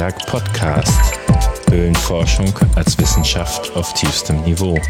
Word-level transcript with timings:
Antiberg 0.00 0.26
Podcast. 0.28 1.20
Höhlenforschung 1.68 2.54
als 2.74 2.96
Wissenschaft 2.96 3.76
auf 3.76 3.92
tiefstem 3.92 4.40
Niveau. 4.44 4.80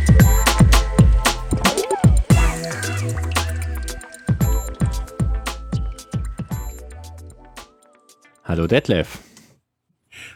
Hallo 8.45 8.69
Detlef. 8.69 9.19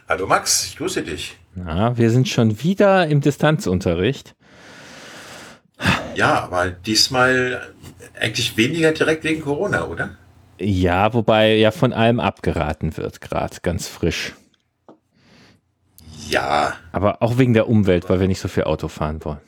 Hallo 0.09 0.27
Max, 0.27 0.65
ich 0.65 0.75
grüße 0.75 1.03
dich. 1.03 1.37
Na, 1.53 1.97
wir 1.97 2.09
sind 2.09 2.27
schon 2.27 2.61
wieder 2.61 3.07
im 3.07 3.21
Distanzunterricht. 3.21 4.35
Ja, 6.15 6.43
aber 6.43 6.71
diesmal 6.71 7.73
eigentlich 8.19 8.57
weniger 8.57 8.91
direkt 8.91 9.23
wegen 9.23 9.41
Corona, 9.41 9.85
oder? 9.85 10.17
Ja, 10.59 11.13
wobei 11.13 11.55
ja 11.55 11.71
von 11.71 11.93
allem 11.93 12.19
abgeraten 12.19 12.97
wird, 12.97 13.21
gerade 13.21 13.55
ganz 13.61 13.87
frisch. 13.87 14.33
Ja. 16.29 16.73
Aber 16.91 17.21
auch 17.21 17.37
wegen 17.37 17.53
der 17.53 17.67
Umwelt, 17.67 18.09
weil 18.09 18.19
wir 18.19 18.27
nicht 18.27 18.39
so 18.39 18.47
viel 18.47 18.63
Auto 18.63 18.87
fahren 18.87 19.23
wollen. 19.23 19.41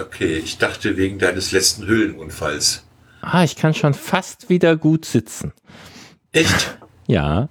Okay, 0.00 0.36
ich 0.36 0.58
dachte 0.58 0.96
wegen 0.96 1.18
deines 1.18 1.52
letzten 1.52 1.86
Höhlenunfalls. 1.86 2.84
Ah, 3.20 3.44
ich 3.44 3.56
kann 3.56 3.74
schon 3.74 3.94
fast 3.94 4.48
wieder 4.48 4.76
gut 4.76 5.04
sitzen. 5.04 5.52
Echt? 6.32 6.78
Ja. 7.06 7.48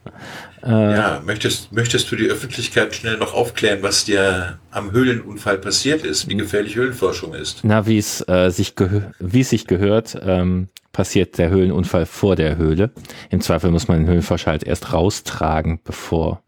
Äh, 0.63 0.69
ja, 0.69 1.21
möchtest, 1.25 1.71
möchtest 1.71 2.11
du 2.11 2.15
die 2.15 2.27
Öffentlichkeit 2.27 2.93
schnell 2.93 3.17
noch 3.17 3.33
aufklären, 3.33 3.79
was 3.81 4.05
dir 4.05 4.59
am 4.69 4.91
Höhlenunfall 4.91 5.57
passiert 5.57 6.03
ist, 6.03 6.29
wie 6.29 6.35
gefährlich 6.35 6.75
Höhlenforschung 6.75 7.33
ist? 7.33 7.61
Na, 7.63 7.87
wie 7.87 7.97
es 7.97 8.27
äh, 8.27 8.49
sich, 8.49 8.75
wie 9.19 9.41
es 9.41 9.49
sich 9.49 9.65
gehört, 9.65 10.17
ähm, 10.21 10.69
passiert 10.91 11.37
der 11.37 11.49
Höhlenunfall 11.49 12.05
vor 12.05 12.35
der 12.35 12.57
Höhle. 12.57 12.91
Im 13.29 13.41
Zweifel 13.41 13.71
muss 13.71 13.87
man 13.87 13.99
den 13.99 14.07
Höhlenforscher 14.07 14.51
halt 14.51 14.63
erst 14.63 14.93
raustragen, 14.93 15.79
bevor 15.83 16.43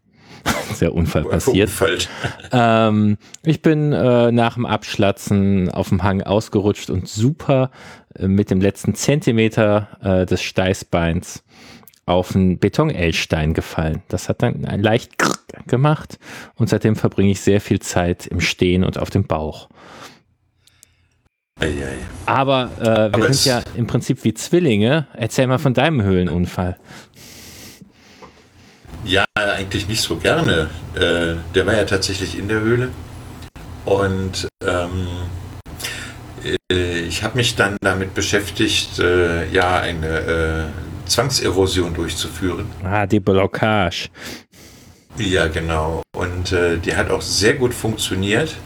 der 0.80 0.94
Unfall 0.94 1.24
passiert. 1.24 1.70
Ähm, 2.52 3.18
ich 3.44 3.62
bin 3.62 3.92
äh, 3.92 4.32
nach 4.32 4.54
dem 4.54 4.66
Abschlatzen 4.66 5.70
auf 5.70 5.88
dem 5.88 6.02
Hang 6.02 6.22
ausgerutscht 6.22 6.90
und 6.90 7.08
super 7.08 7.70
äh, 8.18 8.28
mit 8.28 8.50
dem 8.50 8.60
letzten 8.60 8.94
Zentimeter 8.94 9.88
äh, 10.02 10.26
des 10.26 10.42
Steißbeins 10.42 11.44
auf 12.06 12.34
einen 12.34 12.58
Beton-L-Stein 12.58 13.54
gefallen. 13.54 14.02
Das 14.08 14.28
hat 14.28 14.42
dann 14.42 14.62
leicht 14.62 15.12
gemacht 15.66 16.18
und 16.56 16.68
seitdem 16.68 16.96
verbringe 16.96 17.30
ich 17.30 17.40
sehr 17.40 17.60
viel 17.60 17.80
Zeit 17.80 18.26
im 18.26 18.40
Stehen 18.40 18.84
und 18.84 18.98
auf 18.98 19.10
dem 19.10 19.26
Bauch. 19.26 19.68
Eieiei. 21.60 21.96
Aber 22.26 22.70
äh, 22.80 22.84
wir 22.84 23.14
Aber 23.14 23.32
sind 23.32 23.44
ja 23.44 23.62
im 23.76 23.86
Prinzip 23.86 24.24
wie 24.24 24.34
Zwillinge. 24.34 25.06
Erzähl 25.14 25.46
mal 25.46 25.58
von 25.58 25.72
deinem 25.72 26.02
Höhlenunfall. 26.02 26.78
Ja, 29.04 29.24
eigentlich 29.34 29.86
nicht 29.88 30.00
so 30.00 30.16
gerne. 30.16 30.70
Äh, 30.94 31.36
der 31.54 31.66
war 31.66 31.74
ja 31.74 31.84
tatsächlich 31.84 32.38
in 32.38 32.48
der 32.48 32.60
Höhle. 32.60 32.90
Und 33.84 34.48
ähm, 34.66 35.06
äh, 36.72 37.00
ich 37.00 37.22
habe 37.22 37.36
mich 37.36 37.54
dann 37.54 37.76
damit 37.82 38.14
beschäftigt, 38.14 38.98
äh, 38.98 39.48
ja, 39.50 39.78
eine 39.78 40.06
äh, 40.06 41.08
Zwangserosion 41.08 41.92
durchzuführen. 41.94 42.66
Ah, 42.82 43.06
die 43.06 43.20
Blockage. 43.20 44.08
Ja, 45.18 45.48
genau. 45.48 46.02
Und 46.16 46.52
äh, 46.52 46.78
die 46.78 46.96
hat 46.96 47.10
auch 47.10 47.22
sehr 47.22 47.54
gut 47.54 47.74
funktioniert. 47.74 48.56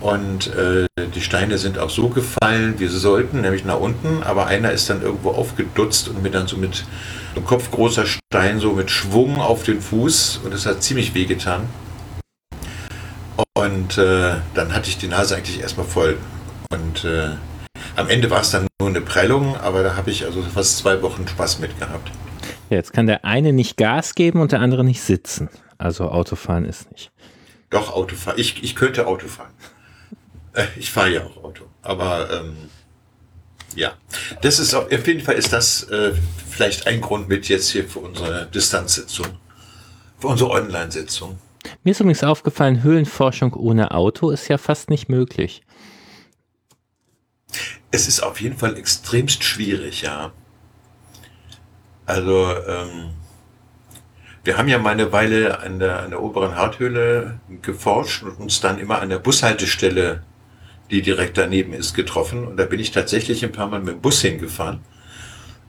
Und 0.00 0.54
äh, 0.54 0.86
die 1.14 1.20
Steine 1.20 1.58
sind 1.58 1.78
auch 1.78 1.90
so 1.90 2.08
gefallen, 2.08 2.74
wie 2.78 2.86
sie 2.86 2.98
sollten, 2.98 3.40
nämlich 3.40 3.64
nach 3.64 3.80
unten. 3.80 4.22
Aber 4.22 4.46
einer 4.46 4.70
ist 4.70 4.88
dann 4.88 5.02
irgendwo 5.02 5.30
aufgedutzt 5.30 6.08
und 6.08 6.22
mir 6.22 6.30
dann 6.30 6.46
so 6.46 6.56
mit 6.56 6.84
einem 7.34 7.44
kopfgroßer 7.44 8.04
Stein 8.06 8.60
so 8.60 8.72
mit 8.72 8.90
Schwung 8.90 9.40
auf 9.40 9.64
den 9.64 9.80
Fuß. 9.80 10.40
Und 10.44 10.54
das 10.54 10.66
hat 10.66 10.82
ziemlich 10.82 11.14
wehgetan. 11.14 11.68
Und 13.54 13.98
äh, 13.98 14.36
dann 14.54 14.72
hatte 14.72 14.88
ich 14.88 14.98
die 14.98 15.08
Nase 15.08 15.36
eigentlich 15.36 15.60
erstmal 15.60 15.86
voll. 15.86 16.16
Und 16.70 17.04
äh, 17.04 17.30
am 17.96 18.08
Ende 18.08 18.30
war 18.30 18.40
es 18.40 18.50
dann 18.50 18.68
nur 18.80 18.88
eine 18.88 19.00
Prellung, 19.00 19.56
aber 19.56 19.82
da 19.82 19.96
habe 19.96 20.10
ich 20.10 20.24
also 20.24 20.42
fast 20.42 20.78
zwei 20.78 21.02
Wochen 21.02 21.26
Spaß 21.26 21.58
mit 21.58 21.78
gehabt. 21.80 22.10
Ja, 22.70 22.76
jetzt 22.76 22.92
kann 22.92 23.06
der 23.06 23.24
eine 23.24 23.52
nicht 23.52 23.76
Gas 23.76 24.14
geben 24.14 24.40
und 24.40 24.52
der 24.52 24.60
andere 24.60 24.84
nicht 24.84 25.00
sitzen. 25.00 25.48
Also 25.78 26.08
Autofahren 26.08 26.64
ist 26.64 26.90
nicht. 26.92 27.10
Doch, 27.70 27.92
Autofahren. 27.92 28.38
Ich, 28.38 28.62
ich 28.62 28.76
könnte 28.76 29.06
Auto 29.06 29.26
fahren. 29.26 29.50
Äh, 29.60 29.77
ich 30.76 30.90
fahre 30.90 31.10
ja 31.10 31.24
auch 31.24 31.44
Auto. 31.44 31.64
Aber 31.82 32.30
ähm, 32.30 32.56
ja, 33.74 33.92
das 34.42 34.58
ist 34.58 34.74
auf 34.74 34.90
jeden 34.90 35.20
Fall 35.20 35.34
ist 35.34 35.52
das 35.52 35.84
äh, 35.84 36.12
vielleicht 36.48 36.86
ein 36.86 37.00
Grund 37.00 37.28
mit 37.28 37.48
jetzt 37.48 37.70
hier 37.70 37.88
für 37.88 38.00
unsere 38.00 38.46
Distanzsitzung, 38.46 39.26
für 40.18 40.28
unsere 40.28 40.50
Online-Sitzung. 40.50 41.38
Mir 41.84 41.90
ist 41.90 42.00
übrigens 42.00 42.24
aufgefallen, 42.24 42.82
Höhlenforschung 42.82 43.52
ohne 43.54 43.92
Auto 43.92 44.30
ist 44.30 44.48
ja 44.48 44.58
fast 44.58 44.90
nicht 44.90 45.08
möglich. 45.08 45.62
Es 47.90 48.08
ist 48.08 48.20
auf 48.20 48.40
jeden 48.40 48.56
Fall 48.56 48.76
extremst 48.76 49.44
schwierig, 49.44 50.02
ja. 50.02 50.32
Also, 52.04 52.54
ähm, 52.66 53.10
wir 54.44 54.56
haben 54.56 54.68
ja 54.68 54.78
mal 54.78 54.90
eine 54.90 55.12
Weile 55.12 55.60
an 55.60 55.78
der, 55.78 56.00
an 56.00 56.10
der 56.10 56.22
oberen 56.22 56.54
Harthöhle 56.54 57.40
geforscht 57.62 58.22
und 58.22 58.38
uns 58.38 58.60
dann 58.60 58.78
immer 58.78 59.00
an 59.00 59.10
der 59.10 59.18
Bushaltestelle, 59.18 60.22
die 60.90 61.02
direkt 61.02 61.38
daneben 61.38 61.72
ist, 61.72 61.94
getroffen. 61.94 62.46
Und 62.46 62.56
da 62.56 62.64
bin 62.64 62.80
ich 62.80 62.90
tatsächlich 62.90 63.44
ein 63.44 63.52
paar 63.52 63.68
Mal 63.68 63.80
mit 63.80 63.94
dem 63.94 64.00
Bus 64.00 64.20
hingefahren, 64.22 64.80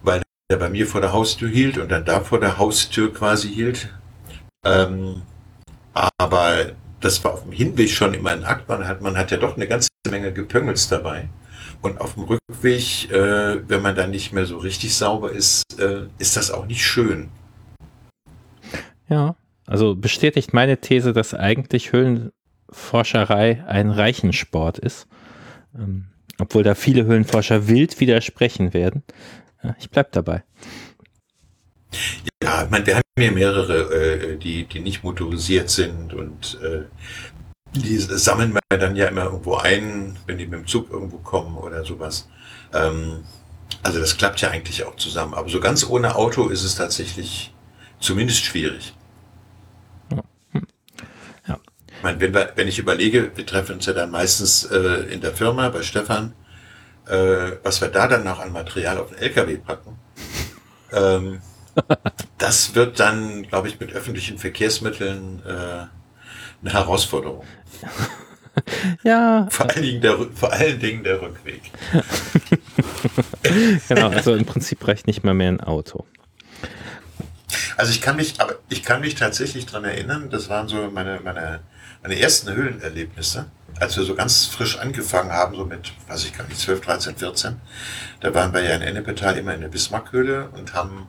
weil 0.02 0.22
der 0.52 0.58
bei 0.58 0.70
mir 0.70 0.88
vor 0.88 1.02
der 1.02 1.14
Haustür 1.14 1.50
hielt 1.50 1.78
und 1.78 1.92
dann 1.92 2.06
da 2.06 2.22
vor 2.22 2.40
der 2.40 2.58
Haustür 2.58 3.14
quasi 3.14 3.50
hielt. 3.50 3.90
Ähm, 4.66 5.22
aber 5.94 6.72
das 7.00 7.24
war 7.24 7.34
auf 7.34 7.44
dem 7.44 7.52
Hinweg 7.52 7.90
schon 7.90 8.14
immer 8.14 8.32
ein 8.32 8.44
Akt. 8.44 8.68
Man 8.68 8.88
hat, 8.88 9.02
man 9.02 9.18
hat 9.18 9.32
ja 9.32 9.38
doch 9.38 9.56
eine 9.56 9.68
ganze 9.68 9.90
Menge 10.10 10.34
Gepöngels 10.34 10.88
dabei. 10.88 11.30
Und 11.82 12.02
auf 12.02 12.16
dem 12.16 12.24
Rückweg, 12.24 13.10
äh, 13.12 13.68
wenn 13.70 13.82
man 13.82 13.96
dann 13.96 14.12
nicht 14.12 14.34
mehr 14.34 14.46
so 14.46 14.58
richtig 14.58 14.96
sauber 14.96 15.32
ist, 15.32 15.64
äh, 15.80 16.08
ist 16.18 16.36
das 16.36 16.52
auch 16.52 16.66
nicht 16.66 16.84
schön. 16.84 17.30
Ja, 19.08 19.36
also 19.66 19.96
bestätigt 19.96 20.54
meine 20.54 20.82
These, 20.82 21.14
dass 21.14 21.34
eigentlich 21.34 21.94
Höhlenforscherei 22.70 23.64
ein 23.68 23.92
Reichensport 23.92 24.78
ist. 24.80 25.08
Ähm, 25.76 26.06
obwohl 26.38 26.64
da 26.64 26.76
viele 26.76 27.06
Höhlenforscher 27.06 27.68
wild 27.68 28.00
widersprechen 28.00 28.74
werden. 28.74 29.04
Ja, 29.64 29.76
ich 29.80 29.90
bleib 29.90 30.12
dabei. 30.14 30.44
Ja, 32.42 32.64
ich 32.64 32.70
meine, 32.70 32.86
wir 32.86 32.96
haben 32.96 33.04
hier 33.18 33.32
mehrere, 33.32 33.94
äh, 33.94 34.38
die, 34.38 34.66
die 34.66 34.80
nicht 34.80 35.04
motorisiert 35.04 35.70
sind 35.70 36.14
und 36.14 36.60
äh, 36.64 36.84
die 37.76 37.98
sammeln 37.98 38.54
wir 38.54 38.78
dann 38.78 38.96
ja 38.96 39.08
immer 39.08 39.26
irgendwo 39.26 39.56
ein, 39.56 40.18
wenn 40.26 40.38
die 40.38 40.46
mit 40.48 40.60
dem 40.60 40.68
Zug 40.68 40.90
irgendwo 40.92 41.18
kommen 41.18 41.58
oder 41.58 41.84
sowas. 41.84 42.30
Ähm, 42.74 43.26
also 43.84 44.00
das 44.00 44.18
klappt 44.18 44.42
ja 44.42 44.50
eigentlich 44.50 44.84
auch 44.86 44.96
zusammen. 44.96 45.34
Aber 45.34 45.50
so 45.50 45.60
ganz 45.60 45.86
ohne 45.88 46.16
Auto 46.16 46.48
ist 46.48 46.64
es 46.64 46.76
tatsächlich 46.76 47.54
zumindest 48.00 48.44
schwierig. 48.44 48.94
Ja. 50.12 50.24
Ich 52.00 52.04
meine, 52.04 52.22
wenn, 52.22 52.34
wir, 52.34 52.54
wenn 52.56 52.70
ich 52.70 52.80
überlege, 52.80 53.30
wir 53.36 53.46
treffen 53.46 53.76
uns 53.76 53.86
ja 53.86 53.92
dann 53.92 54.10
meistens 54.10 54.64
äh, 54.64 55.12
in 55.12 55.20
der 55.20 55.34
Firma 55.34 55.68
bei 55.68 55.84
Stefan, 55.84 56.32
äh, 57.10 57.58
was 57.62 57.82
wir 57.82 57.90
da 57.90 58.08
dann 58.08 58.24
noch 58.24 58.40
an 58.40 58.54
Material 58.54 59.00
auf 59.00 59.10
den 59.10 59.18
LKW 59.18 59.58
packen. 59.58 60.00
Ähm, 60.94 61.42
das 62.38 62.74
wird 62.74 63.02
dann, 63.02 63.44
glaube 63.44 63.68
ich, 63.68 63.82
mit 63.82 63.92
öffentlichen 63.92 64.38
Verkehrsmitteln 64.38 65.42
äh, 65.46 65.50
eine 65.50 66.74
Herausforderung. 66.74 67.44
ja. 69.04 69.48
Vor 69.50 69.70
allen, 69.70 69.82
Dingen 69.82 70.00
der, 70.00 70.18
vor 70.34 70.54
allen 70.54 70.80
Dingen 70.80 71.04
der 71.04 71.22
Rückweg. 71.22 71.64
genau, 73.90 74.08
also 74.08 74.36
im 74.36 74.46
Prinzip 74.46 74.88
reicht 74.88 75.06
nicht 75.06 75.26
mal 75.26 75.34
mehr 75.34 75.50
ein 75.50 75.60
Auto. 75.60 76.06
Also 77.76 77.92
ich 77.92 78.00
kann 78.00 78.16
mich, 78.16 78.40
aber 78.40 78.56
ich 78.70 78.84
kann 78.84 79.02
mich 79.02 79.16
tatsächlich 79.16 79.66
daran 79.66 79.84
erinnern, 79.84 80.30
das 80.30 80.48
waren 80.48 80.70
so 80.70 80.90
meine, 80.92 81.20
meine, 81.22 81.60
meine 82.02 82.20
ersten 82.20 82.54
Höhlenerlebnisse, 82.54 83.50
als 83.80 83.98
wir 83.98 84.04
so 84.04 84.16
ganz 84.16 84.46
frisch 84.46 84.78
angefangen 84.78 85.32
haben, 85.32 85.56
so 85.56 85.66
mit, 85.66 85.94
weiß 86.08 86.26
ich 86.26 86.38
gar 86.38 86.48
nicht, 86.48 86.60
12, 86.60 86.82
13, 86.82 87.16
14. 87.16 87.62
Da 88.22 88.34
waren 88.34 88.54
wir 88.54 88.62
ja 88.62 88.76
in 88.76 88.82
Ennepetal 88.82 89.38
immer 89.38 89.54
in 89.54 89.62
der 89.62 89.68
Bismarckhöhle 89.70 90.50
und 90.50 90.74
haben 90.74 91.08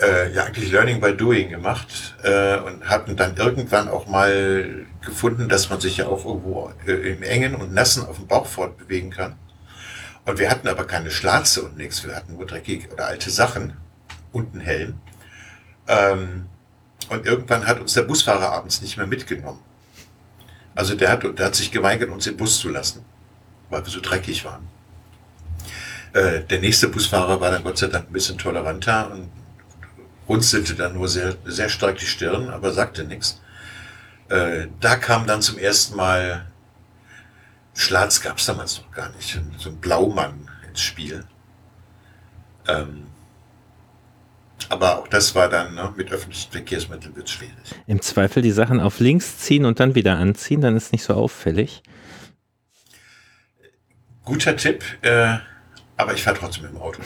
äh, 0.00 0.32
ja 0.32 0.44
eigentlich 0.44 0.70
Learning 0.70 1.00
by 1.00 1.16
Doing 1.16 1.50
gemacht 1.50 2.16
äh, 2.22 2.56
und 2.58 2.88
hatten 2.88 3.16
dann 3.16 3.36
irgendwann 3.36 3.88
auch 3.88 4.06
mal 4.06 4.86
gefunden, 5.04 5.48
dass 5.48 5.70
man 5.70 5.80
sich 5.80 5.96
ja 5.98 6.06
auch 6.06 6.24
irgendwo 6.24 6.72
äh, 6.86 6.92
im 6.92 7.22
Engen 7.22 7.54
und 7.54 7.72
Nassen 7.72 8.06
auf 8.06 8.16
dem 8.16 8.26
Bauch 8.26 8.46
fortbewegen 8.46 9.10
kann. 9.10 9.36
Und 10.24 10.38
wir 10.38 10.50
hatten 10.50 10.68
aber 10.68 10.84
keine 10.84 11.10
Schlatze 11.10 11.62
und 11.62 11.76
nichts. 11.76 12.04
Wir 12.04 12.14
hatten 12.14 12.34
nur 12.34 12.46
dreckige 12.46 12.90
oder 12.92 13.06
alte 13.06 13.30
Sachen 13.30 13.76
und 14.30 14.52
einen 14.52 14.60
Helm. 14.60 15.00
Ähm, 15.86 16.46
und 17.08 17.24
irgendwann 17.24 17.66
hat 17.66 17.80
uns 17.80 17.94
der 17.94 18.02
Busfahrer 18.02 18.52
abends 18.52 18.82
nicht 18.82 18.98
mehr 18.98 19.06
mitgenommen. 19.06 19.60
Also 20.78 20.94
der 20.94 21.10
hat, 21.10 21.24
der 21.24 21.46
hat 21.46 21.56
sich 21.56 21.72
geweigert, 21.72 22.08
uns 22.08 22.28
im 22.28 22.36
Bus 22.36 22.60
zu 22.60 22.68
lassen, 22.68 23.04
weil 23.68 23.84
wir 23.84 23.90
so 23.90 24.00
dreckig 24.00 24.44
waren. 24.44 24.68
Äh, 26.12 26.44
der 26.44 26.60
nächste 26.60 26.86
Busfahrer 26.86 27.40
war 27.40 27.50
dann 27.50 27.64
Gott 27.64 27.78
sei 27.78 27.88
Dank 27.88 28.08
ein 28.08 28.12
bisschen 28.12 28.38
toleranter 28.38 29.10
und 29.10 29.28
runzelte 30.28 30.76
dann 30.76 30.94
nur 30.94 31.08
sehr, 31.08 31.34
sehr 31.46 31.68
stark 31.68 31.98
die 31.98 32.06
Stirn, 32.06 32.50
aber 32.50 32.72
sagte 32.72 33.02
nichts. 33.02 33.40
Äh, 34.28 34.68
da 34.78 34.94
kam 34.94 35.26
dann 35.26 35.42
zum 35.42 35.58
ersten 35.58 35.96
Mal, 35.96 36.46
Schlatz 37.74 38.20
gab 38.20 38.38
es 38.38 38.46
damals 38.46 38.78
noch 38.78 38.92
gar 38.92 39.08
nicht, 39.16 39.36
so 39.58 39.70
ein 39.70 39.78
Blaumann 39.78 40.48
ins 40.68 40.80
Spiel. 40.80 41.24
Ähm, 42.68 43.07
aber 44.68 44.98
auch 44.98 45.08
das 45.08 45.34
war 45.34 45.48
dann, 45.48 45.74
ne, 45.74 45.92
mit 45.96 46.12
öffentlichen 46.12 46.50
Verkehrsmitteln 46.50 47.14
wird 47.16 47.26
es 47.26 47.32
schwierig. 47.32 47.54
Im 47.86 48.00
Zweifel 48.02 48.42
die 48.42 48.50
Sachen 48.50 48.80
auf 48.80 49.00
links 49.00 49.38
ziehen 49.38 49.64
und 49.64 49.80
dann 49.80 49.94
wieder 49.94 50.16
anziehen, 50.16 50.60
dann 50.60 50.76
ist 50.76 50.92
nicht 50.92 51.02
so 51.02 51.14
auffällig. 51.14 51.82
Guter 54.24 54.56
Tipp, 54.56 54.84
äh, 55.02 55.38
aber 55.96 56.12
ich 56.14 56.22
fahre 56.22 56.36
trotzdem 56.38 56.66
im 56.66 56.76
Auto. 56.76 57.00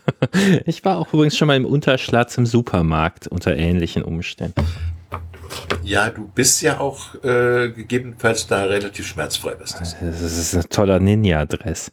ich 0.64 0.84
war 0.84 0.98
auch 0.98 1.12
übrigens 1.12 1.36
schon 1.36 1.48
mal 1.48 1.56
im 1.56 1.66
Unterschlatz 1.66 2.38
im 2.38 2.46
Supermarkt 2.46 3.26
unter 3.26 3.56
ähnlichen 3.56 4.02
Umständen. 4.02 4.64
Ja, 5.82 6.10
du 6.10 6.28
bist 6.28 6.62
ja 6.62 6.78
auch 6.80 7.14
äh, 7.24 7.70
gegebenenfalls 7.70 8.46
da 8.46 8.64
relativ 8.64 9.06
schmerzfrei. 9.06 9.56
Was 9.58 9.76
das, 9.76 9.96
das 10.00 10.22
ist 10.22 10.54
ein 10.54 10.68
toller 10.68 11.00
Ninja-Dress. 11.00 11.90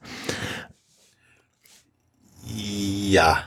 Ja. 2.45 3.43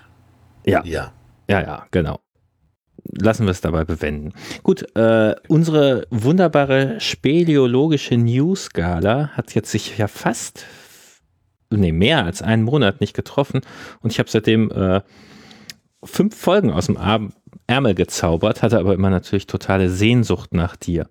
Ja. 0.65 0.83
Ja. 0.85 1.13
Ja, 1.49 1.61
ja, 1.61 1.87
genau. 1.91 2.21
Lassen 3.05 3.47
wir 3.47 3.51
es 3.51 3.61
dabei 3.61 3.85
bewenden. 3.85 4.33
Gut, 4.63 4.85
äh, 4.97 5.35
unsere 5.49 6.07
wunderbare 6.11 7.01
speleologische 7.01 8.17
News-Gala 8.17 9.31
hat 9.31 9.55
jetzt 9.55 9.71
sich 9.71 9.99
ja 9.99 10.09
fast, 10.09 10.65
nee, 11.71 11.93
mehr 11.93 12.25
als 12.25 12.43
einen 12.43 12.63
Monat 12.63 13.01
nicht 13.01 13.15
getroffen 13.15 13.63
und 14.01 14.13
ich 14.13 14.19
habe 14.19 14.31
seitdem 14.31 14.71
äh, 14.71 15.01
fünf 16.05 16.37
Folgen 16.37 16.71
aus 16.71 16.87
dem 16.87 17.33
Ärmel 17.67 17.95
gezaubert, 17.95 18.63
hatte 18.63 18.79
aber 18.79 18.95
immer 18.95 19.11
natürlich 19.11 19.47
totale 19.47 19.91
Sehnsucht 19.91 20.55
nach 20.55 20.77
dir. 20.77 21.09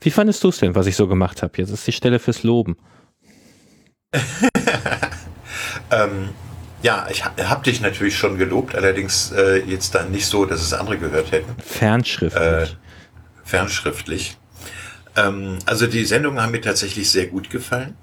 Wie 0.00 0.10
fandest 0.10 0.42
du 0.42 0.48
es 0.48 0.58
denn, 0.58 0.74
was 0.74 0.86
ich 0.86 0.96
so 0.96 1.06
gemacht 1.06 1.42
habe? 1.42 1.52
Jetzt 1.56 1.70
ist 1.70 1.86
die 1.86 1.92
Stelle 1.92 2.18
fürs 2.18 2.42
Loben. 2.42 2.78
ähm, 5.90 6.30
ja, 6.82 7.06
ich 7.10 7.24
habe 7.24 7.64
dich 7.64 7.80
natürlich 7.80 8.16
schon 8.16 8.38
gelobt, 8.38 8.74
allerdings 8.74 9.32
äh, 9.32 9.58
jetzt 9.64 9.94
dann 9.94 10.10
nicht 10.10 10.26
so, 10.26 10.46
dass 10.46 10.62
es 10.62 10.72
andere 10.72 10.98
gehört 10.98 11.32
hätten. 11.32 11.54
Fernschriftlich. 11.62 12.42
Äh, 12.42 12.66
fernschriftlich. 13.44 14.36
Ähm, 15.16 15.58
also 15.66 15.86
die 15.86 16.04
Sendungen 16.04 16.40
haben 16.40 16.52
mir 16.52 16.60
tatsächlich 16.60 17.10
sehr 17.10 17.26
gut 17.26 17.50
gefallen. 17.50 17.96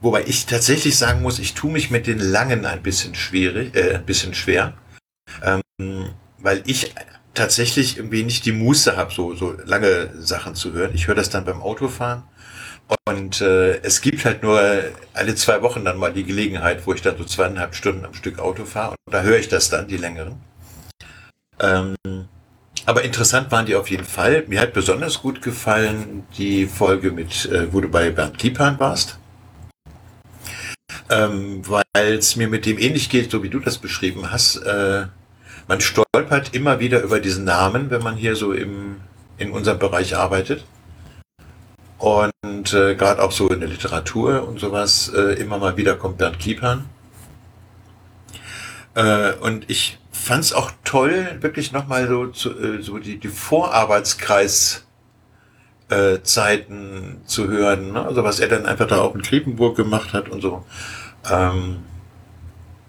Wobei 0.00 0.24
ich 0.26 0.46
tatsächlich 0.46 0.98
sagen 0.98 1.22
muss, 1.22 1.38
ich 1.38 1.54
tue 1.54 1.72
mich 1.72 1.90
mit 1.90 2.06
den 2.06 2.18
langen 2.18 2.66
ein 2.66 2.82
bisschen 2.82 3.14
schwierig, 3.14 3.74
äh, 3.74 3.94
ein 3.94 4.04
bisschen 4.04 4.34
schwer, 4.34 4.74
ähm, 5.42 6.10
weil 6.38 6.62
ich 6.66 6.94
tatsächlich 7.32 7.96
irgendwie 7.96 8.22
nicht 8.22 8.44
die 8.46 8.52
Muße 8.52 8.96
habe, 8.96 9.12
so, 9.12 9.34
so 9.34 9.56
lange 9.64 10.10
Sachen 10.20 10.54
zu 10.54 10.72
hören. 10.72 10.92
Ich 10.94 11.08
höre 11.08 11.14
das 11.14 11.30
dann 11.30 11.44
beim 11.44 11.62
Autofahren 11.62 12.22
und 13.08 13.40
äh, 13.40 13.78
es 13.78 14.00
gibt 14.00 14.24
halt 14.24 14.42
nur 14.42 14.60
alle 15.14 15.34
zwei 15.34 15.62
Wochen 15.62 15.84
dann 15.84 15.98
mal 15.98 16.12
die 16.12 16.24
Gelegenheit, 16.24 16.86
wo 16.86 16.92
ich 16.92 17.02
dann 17.02 17.16
so 17.16 17.24
zweieinhalb 17.24 17.74
Stunden 17.74 18.04
am 18.04 18.14
Stück 18.14 18.38
Auto 18.38 18.64
fahre. 18.64 18.94
Und 19.06 19.14
da 19.14 19.22
höre 19.22 19.38
ich 19.38 19.48
das 19.48 19.70
dann, 19.70 19.88
die 19.88 19.96
längeren. 19.96 20.36
Ähm, 21.60 21.96
aber 22.86 23.02
interessant 23.02 23.50
waren 23.50 23.66
die 23.66 23.76
auf 23.76 23.88
jeden 23.88 24.04
Fall. 24.04 24.44
Mir 24.46 24.60
hat 24.60 24.74
besonders 24.74 25.22
gut 25.22 25.40
gefallen 25.40 26.26
die 26.36 26.66
Folge 26.66 27.12
mit, 27.12 27.46
äh, 27.46 27.72
wo 27.72 27.80
du 27.80 27.88
bei 27.88 28.10
Bernd 28.10 28.38
Kiepan 28.38 28.78
warst. 28.78 29.18
Ähm, 31.10 31.62
Weil 31.66 32.14
es 32.14 32.36
mir 32.36 32.48
mit 32.48 32.66
dem 32.66 32.78
ähnlich 32.78 33.08
geht, 33.08 33.30
so 33.30 33.42
wie 33.42 33.48
du 33.48 33.58
das 33.58 33.78
beschrieben 33.78 34.30
hast. 34.30 34.56
Äh, 34.56 35.06
man 35.66 35.80
stolpert 35.80 36.54
immer 36.54 36.78
wieder 36.80 37.00
über 37.02 37.20
diesen 37.20 37.44
Namen, 37.44 37.90
wenn 37.90 38.02
man 38.02 38.16
hier 38.16 38.36
so 38.36 38.52
im, 38.52 38.96
in 39.38 39.50
unserem 39.50 39.78
Bereich 39.78 40.16
arbeitet. 40.16 40.64
Und 41.98 42.74
äh, 42.74 42.94
gerade 42.94 43.22
auch 43.22 43.32
so 43.32 43.48
in 43.48 43.60
der 43.60 43.68
Literatur 43.68 44.46
und 44.46 44.60
sowas, 44.60 45.10
äh, 45.14 45.40
immer 45.40 45.58
mal 45.58 45.76
wieder 45.76 45.96
kommt 45.96 46.18
Bernd 46.18 46.38
Kiepern. 46.38 46.86
Äh, 48.94 49.32
und 49.34 49.68
ich 49.70 49.98
fand 50.12 50.44
es 50.44 50.52
auch 50.52 50.70
toll, 50.84 51.38
wirklich 51.40 51.72
nochmal 51.72 52.08
so, 52.08 52.26
zu, 52.28 52.50
äh, 52.50 52.82
so 52.82 52.98
die, 52.98 53.18
die 53.18 53.28
Vorarbeitskreis 53.28 54.84
äh, 55.88 56.22
Zeiten 56.22 57.20
zu 57.26 57.48
hören. 57.48 57.92
Ne? 57.92 58.04
Also 58.04 58.24
was 58.24 58.40
er 58.40 58.48
dann 58.48 58.66
einfach 58.66 58.86
da 58.86 59.00
auch 59.00 59.14
in 59.14 59.22
Kriepenburg 59.22 59.76
gemacht 59.76 60.12
hat 60.12 60.28
und 60.28 60.40
so. 60.40 60.64
Ähm, 61.30 61.84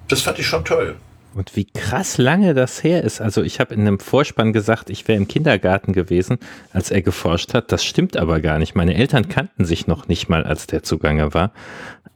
das 0.08 0.22
fand 0.22 0.40
ich 0.40 0.48
schon 0.48 0.66
toll. 0.66 0.98
Und 1.36 1.58
wie 1.58 1.66
krass 1.66 2.18
lange 2.18 2.54
das 2.54 2.82
her 2.82 3.04
ist. 3.04 3.20
Also 3.20 3.44
ich 3.44 3.60
habe 3.60 3.74
in 3.74 3.82
einem 3.82 4.00
Vorspann 4.00 4.54
gesagt, 4.54 4.90
ich 4.90 5.06
wäre 5.06 5.18
im 5.18 5.28
Kindergarten 5.28 5.92
gewesen, 5.92 6.38
als 6.72 6.92
er 6.92 7.02
geforscht 7.02 7.54
hat. 7.54 7.74
Das 7.74 7.84
stimmt 7.84 8.16
aber 8.16 8.40
gar 8.40 8.58
nicht. 8.58 8.74
Meine 8.74 8.96
Eltern 8.96 9.28
kannten 9.28 9.66
sich 9.66 9.86
noch 9.86 10.08
nicht 10.08 10.30
mal, 10.30 10.46
als 10.46 10.66
der 10.66 10.84
zugange 10.84 11.34
war. 11.34 11.52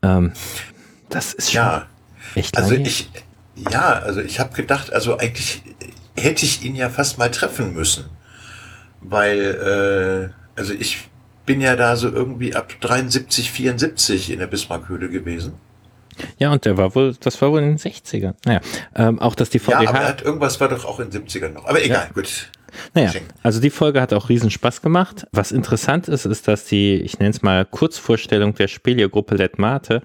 Ähm, 0.01 0.31
das 1.10 1.33
ist 1.33 1.51
schon 1.51 1.57
ja, 1.57 1.86
echt 2.36 2.56
also 2.56 2.71
lange. 2.71 2.86
Also 2.86 2.92
ich, 2.92 3.10
ja, 3.69 3.89
also 3.92 4.21
ich 4.21 4.39
habe 4.39 4.56
gedacht, 4.56 4.94
also 4.94 5.18
eigentlich 5.18 5.63
hätte 6.16 6.45
ich 6.45 6.63
ihn 6.63 6.75
ja 6.75 6.89
fast 6.89 7.18
mal 7.18 7.30
treffen 7.30 7.74
müssen. 7.74 8.06
Weil, 9.01 10.31
äh, 10.56 10.57
also 10.57 10.71
ich 10.71 11.10
bin 11.45 11.60
ja 11.60 11.75
da 11.75 11.98
so 11.98 12.10
irgendwie 12.10 12.56
ab 12.56 12.74
73, 12.80 13.51
74 13.51 14.31
in 14.31 14.39
der 14.39 14.48
Bismarckhöhle 14.48 15.10
gewesen. 15.10 15.56
Ja, 16.38 16.51
und 16.51 16.66
der 16.66 16.77
war 16.77 16.95
wohl, 16.95 17.16
das 17.19 17.42
war 17.42 17.51
wohl 17.51 17.62
in 17.62 17.75
den 17.75 17.77
60ern. 17.77 18.33
Naja, 18.45 18.62
ähm, 18.95 19.19
auch 19.19 19.36
dass 19.36 19.50
die 19.50 19.60
VDH. 19.60 19.83
Ja, 19.83 19.89
aber 19.89 20.00
hat, 20.00 20.21
irgendwas 20.21 20.60
war 20.60 20.69
doch 20.69 20.86
auch 20.86 21.00
in 21.00 21.10
den 21.10 21.25
70ern 21.25 21.50
noch. 21.50 21.66
Aber 21.66 21.83
egal, 21.83 22.07
ja. 22.07 22.13
gut. 22.13 22.50
Naja, 22.94 23.12
also 23.42 23.60
die 23.60 23.69
Folge 23.69 24.00
hat 24.01 24.13
auch 24.13 24.30
riesen 24.30 24.51
Spaß 24.51 24.81
gemacht. 24.81 25.27
Was 25.31 25.51
interessant 25.51 26.07
ist, 26.07 26.25
ist, 26.25 26.48
dass 26.48 26.66
die, 26.66 26.95
ich 26.95 27.19
nenne 27.19 27.31
es 27.31 27.42
mal 27.42 27.66
Kurzvorstellung 27.66 28.54
der 28.54 28.68
Spelio-Gruppe 28.68 29.36
Let 29.36 29.57
Mate 29.57 30.04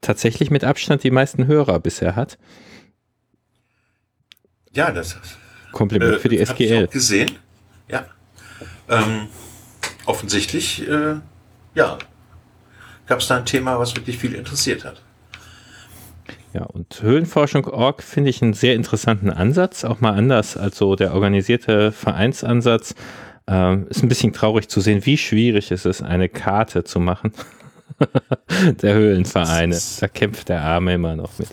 tatsächlich 0.00 0.50
mit 0.50 0.64
Abstand 0.64 1.04
die 1.04 1.10
meisten 1.10 1.46
Hörer 1.46 1.78
bisher 1.80 2.16
hat. 2.16 2.38
Ja, 4.72 4.90
das 4.90 5.16
Kompliment 5.72 6.16
äh, 6.16 6.18
für 6.18 6.28
die 6.28 6.38
SGL. 6.38 6.86
Gesehen. 6.88 7.38
Ja. 7.88 8.06
Ähm, 8.88 9.28
offensichtlich, 10.06 10.88
äh, 10.88 11.16
ja, 11.74 11.98
gab 13.10 13.20
es 13.20 13.26
da 13.26 13.36
ein 13.36 13.44
Thema, 13.44 13.78
was 13.78 13.94
wirklich 13.96 14.16
viel 14.18 14.34
interessiert 14.34 14.84
hat. 14.84 15.02
Ja, 16.54 16.62
und 16.62 17.02
Höhlenforschung.org 17.02 18.02
finde 18.02 18.30
ich 18.30 18.40
einen 18.40 18.54
sehr 18.54 18.74
interessanten 18.74 19.30
Ansatz, 19.30 19.84
auch 19.84 20.00
mal 20.00 20.12
anders 20.12 20.56
als 20.56 20.78
so 20.78 20.94
der 20.94 21.12
organisierte 21.12 21.90
Vereinsansatz. 21.90 22.94
Ähm, 23.48 23.88
ist 23.90 24.02
ein 24.04 24.08
bisschen 24.08 24.32
traurig 24.32 24.68
zu 24.68 24.80
sehen, 24.80 25.04
wie 25.06 25.18
schwierig 25.18 25.72
es 25.72 25.84
ist, 25.86 26.02
eine 26.02 26.28
Karte 26.28 26.84
zu 26.84 27.00
machen. 27.00 27.32
der 28.82 28.94
Höhlenvereine. 28.94 29.76
Da 30.00 30.08
kämpft 30.08 30.48
der 30.48 30.62
Arme 30.62 30.94
immer 30.94 31.16
noch 31.16 31.36
mit. 31.38 31.48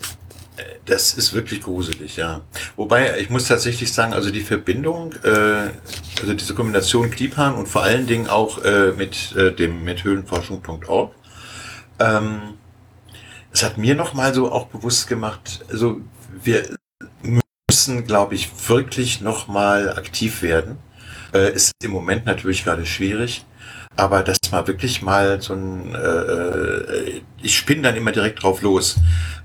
Das 0.86 1.14
ist 1.14 1.34
wirklich 1.34 1.60
gruselig, 1.60 2.16
ja. 2.16 2.40
Wobei, 2.76 3.18
ich 3.20 3.30
muss 3.30 3.48
tatsächlich 3.48 3.92
sagen, 3.92 4.12
also 4.12 4.30
die 4.30 4.40
Verbindung, 4.40 5.12
äh, 5.24 5.70
also 6.20 6.34
diese 6.34 6.54
Kombination 6.54 7.10
Klipan 7.10 7.54
und 7.54 7.68
vor 7.68 7.82
allen 7.82 8.06
Dingen 8.06 8.28
auch 8.28 8.64
äh, 8.64 8.92
mit 8.92 9.34
äh, 9.36 9.52
dem 9.52 9.84
mit 9.84 10.04
Höhlenforschung.org, 10.04 11.12
ähm, 11.98 12.54
es 13.52 13.62
hat 13.62 13.78
mir 13.78 13.94
nochmal 13.94 14.34
so 14.34 14.52
auch 14.52 14.66
bewusst 14.66 15.08
gemacht, 15.08 15.64
also 15.70 16.00
wir 16.42 16.76
müssen, 17.68 18.06
glaube 18.06 18.34
ich, 18.34 18.50
wirklich 18.68 19.20
nochmal 19.20 19.96
aktiv 19.96 20.42
werden. 20.42 20.78
Äh, 21.32 21.52
ist 21.52 21.72
im 21.82 21.90
Moment 21.90 22.24
natürlich 22.26 22.64
gerade 22.64 22.86
schwierig, 22.86 23.44
aber 23.96 24.22
dass 24.22 24.38
mal 24.50 24.66
wirklich 24.66 25.02
mal 25.02 25.42
so 25.42 25.54
ein, 25.54 25.94
äh, 25.94 25.98
äh 25.98 27.22
ich 27.42 27.56
spinne 27.56 27.82
dann 27.82 27.96
immer 27.96 28.12
direkt 28.12 28.42
drauf 28.42 28.62
los, 28.62 28.96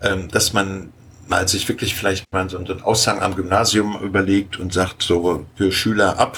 ähm, 0.01 0.29
dass 0.29 0.53
man 0.53 0.93
mal 1.27 1.47
sich 1.47 1.67
wirklich 1.67 1.95
vielleicht 1.95 2.25
mal 2.31 2.49
so 2.49 2.57
einen 2.57 2.81
Aushang 2.81 3.21
am 3.21 3.35
Gymnasium 3.35 3.99
überlegt 4.01 4.59
und 4.59 4.73
sagt, 4.73 5.03
so 5.03 5.45
für 5.55 5.71
Schüler 5.71 6.19
ab, 6.19 6.37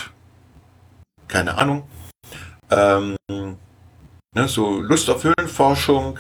keine 1.28 1.58
Ahnung, 1.58 1.84
ähm, 2.72 3.16
Ne, 4.36 4.48
so 4.48 4.82
Lust 4.82 5.10
auf 5.10 5.24
Höhlenforschung. 5.24 6.20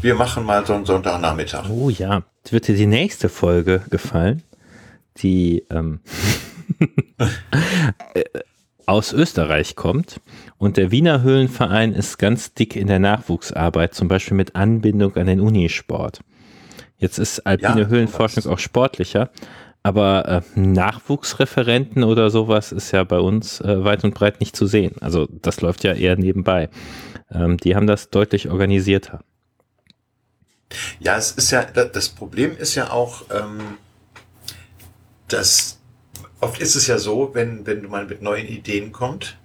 Wir 0.00 0.14
machen 0.14 0.44
mal 0.44 0.64
so 0.64 0.72
einen 0.72 0.86
Sonntagnachmittag. 0.86 1.68
Oh 1.68 1.90
ja, 1.90 2.22
Jetzt 2.46 2.52
wird 2.52 2.68
dir 2.68 2.76
die 2.76 2.86
nächste 2.86 3.28
Folge 3.28 3.82
gefallen, 3.90 4.44
die 5.16 5.64
ähm, 5.68 5.98
aus 8.86 9.12
Österreich 9.12 9.74
kommt. 9.74 10.20
Und 10.58 10.76
der 10.76 10.92
Wiener 10.92 11.22
Höhlenverein 11.22 11.92
ist 11.92 12.18
ganz 12.18 12.54
dick 12.54 12.76
in 12.76 12.86
der 12.86 13.00
Nachwuchsarbeit, 13.00 13.96
zum 13.96 14.06
Beispiel 14.06 14.36
mit 14.36 14.54
Anbindung 14.54 15.16
an 15.16 15.26
den 15.26 15.40
Unisport. 15.40 16.20
Jetzt 16.98 17.18
ist 17.18 17.40
alpine 17.40 17.80
ja, 17.80 17.86
Höhlenforschung 17.88 18.46
auch 18.46 18.60
sportlicher, 18.60 19.30
aber 19.82 20.28
äh, 20.28 20.60
Nachwuchsreferenten 20.60 22.04
oder 22.04 22.30
sowas 22.30 22.70
ist 22.70 22.92
ja 22.92 23.02
bei 23.02 23.18
uns 23.18 23.60
äh, 23.60 23.82
weit 23.82 24.04
und 24.04 24.14
breit 24.14 24.38
nicht 24.38 24.54
zu 24.54 24.68
sehen. 24.68 24.94
Also 25.00 25.26
das 25.42 25.62
läuft 25.62 25.82
ja 25.82 25.94
eher 25.94 26.14
nebenbei. 26.14 26.68
Ähm, 27.30 27.56
die 27.56 27.74
haben 27.74 27.86
das 27.86 28.10
deutlich 28.10 28.48
organisierter. 28.48 29.20
Ja, 30.98 31.16
es 31.16 31.32
ist 31.32 31.50
ja, 31.50 31.64
das 31.64 32.08
Problem 32.08 32.56
ist 32.56 32.74
ja 32.74 32.90
auch, 32.90 33.22
ähm, 33.30 33.78
das, 35.28 35.78
oft 36.40 36.60
ist 36.60 36.74
es 36.74 36.86
ja 36.86 36.98
so, 36.98 37.30
wenn, 37.34 37.66
wenn 37.66 37.88
man 37.88 38.06
mit 38.06 38.22
neuen 38.22 38.46
Ideen 38.46 38.92
kommt, 38.92 39.36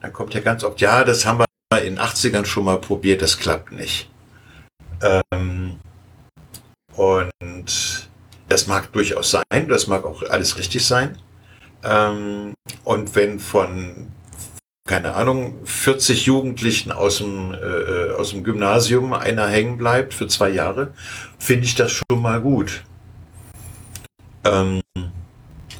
dann 0.00 0.12
kommt 0.12 0.34
ja 0.34 0.40
ganz 0.40 0.64
oft, 0.64 0.80
ja, 0.80 1.04
das 1.04 1.26
haben 1.26 1.38
wir 1.38 1.46
in 1.82 1.96
den 1.96 1.98
80ern 1.98 2.44
schon 2.44 2.64
mal 2.64 2.80
probiert, 2.80 3.22
das 3.22 3.38
klappt 3.38 3.72
nicht. 3.72 4.10
Ähm, 5.02 5.78
und 6.94 8.10
das 8.48 8.66
mag 8.66 8.92
durchaus 8.92 9.30
sein, 9.30 9.68
das 9.68 9.86
mag 9.86 10.04
auch 10.04 10.22
alles 10.22 10.58
richtig 10.58 10.84
sein. 10.84 11.16
Ähm, 11.82 12.54
und 12.84 13.14
wenn 13.14 13.38
von, 13.40 14.12
keine 14.90 15.14
Ahnung, 15.14 15.54
40 15.66 16.26
Jugendlichen 16.26 16.90
aus 16.90 17.18
dem, 17.18 17.54
äh, 17.54 18.10
aus 18.18 18.30
dem 18.30 18.42
Gymnasium 18.42 19.12
einer 19.12 19.46
hängen 19.46 19.78
bleibt 19.78 20.12
für 20.12 20.26
zwei 20.26 20.48
Jahre, 20.48 20.88
finde 21.38 21.64
ich 21.66 21.76
das 21.76 21.92
schon 21.92 22.20
mal 22.20 22.40
gut. 22.40 22.82
Ähm, 24.44 24.80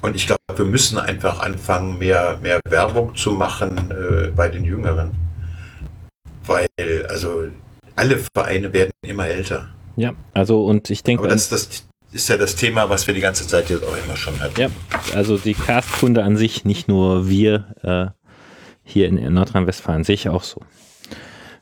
und 0.01 0.15
ich 0.15 0.29
glaube, 0.29 0.41
wir 0.55 0.65
müssen 0.65 0.97
einfach 0.97 1.41
anfangen, 1.41 1.99
mehr, 1.99 2.39
mehr 2.41 2.61
Werbung 2.69 3.17
zu 3.17 3.33
machen 3.33 3.91
äh, 3.91 4.29
bei 4.29 4.49
den 4.49 4.65
Jüngeren. 4.65 5.11
Weil, 6.47 6.69
also, 7.09 7.49
alle 7.97 8.17
Vereine 8.33 8.73
werden 8.73 8.93
immer 9.05 9.27
älter. 9.27 9.71
Ja, 9.97 10.13
also, 10.35 10.65
und 10.65 10.89
ich 10.89 11.03
denke. 11.03 11.25
Aber 11.25 11.33
das, 11.33 11.49
das 11.49 11.85
ist 12.13 12.29
ja 12.29 12.37
das 12.37 12.55
Thema, 12.55 12.89
was 12.89 13.09
wir 13.09 13.15
die 13.15 13.21
ganze 13.21 13.45
Zeit 13.49 13.71
jetzt 13.71 13.83
auch 13.83 13.97
immer 14.05 14.17
schon 14.17 14.39
hatten. 14.39 14.61
Ja, 14.61 14.69
also 15.17 15.37
die 15.37 15.55
Cast-Kunde 15.55 16.23
an 16.23 16.37
sich, 16.37 16.65
nicht 16.65 16.87
nur 16.87 17.29
wir 17.29 17.75
äh, 17.83 18.20
hier 18.91 19.09
in 19.09 19.33
Nordrhein-Westfalen, 19.33 20.05
sehe 20.05 20.15
ich 20.15 20.29
auch 20.29 20.43
so. 20.43 20.61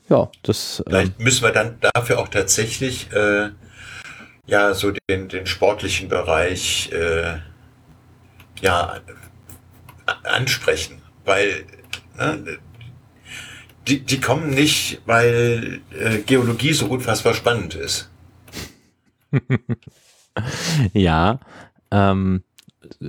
Ja, 0.09 0.29
das. 0.43 0.81
Äh, 0.81 0.89
Vielleicht 0.89 1.19
müssen 1.19 1.43
wir 1.43 1.51
dann 1.51 1.77
dafür 1.93 2.19
auch 2.19 2.27
tatsächlich 2.27 3.11
äh, 3.13 3.49
ja 4.47 4.73
so 4.73 4.91
den, 5.09 5.29
den 5.29 5.45
sportlichen 5.45 6.09
Bereich 6.09 6.91
äh, 6.91 7.37
ja, 8.61 8.99
ansprechen, 10.23 11.01
weil 11.25 11.65
ne, 12.17 12.57
die, 13.87 13.99
die 14.01 14.19
kommen 14.19 14.49
nicht, 14.49 15.01
weil 15.05 15.81
äh, 15.97 16.19
Geologie 16.19 16.73
so 16.73 16.87
unfassbar 16.87 17.33
spannend 17.33 17.75
ist. 17.75 18.09
ja, 20.93 21.39
ähm, 21.91 22.43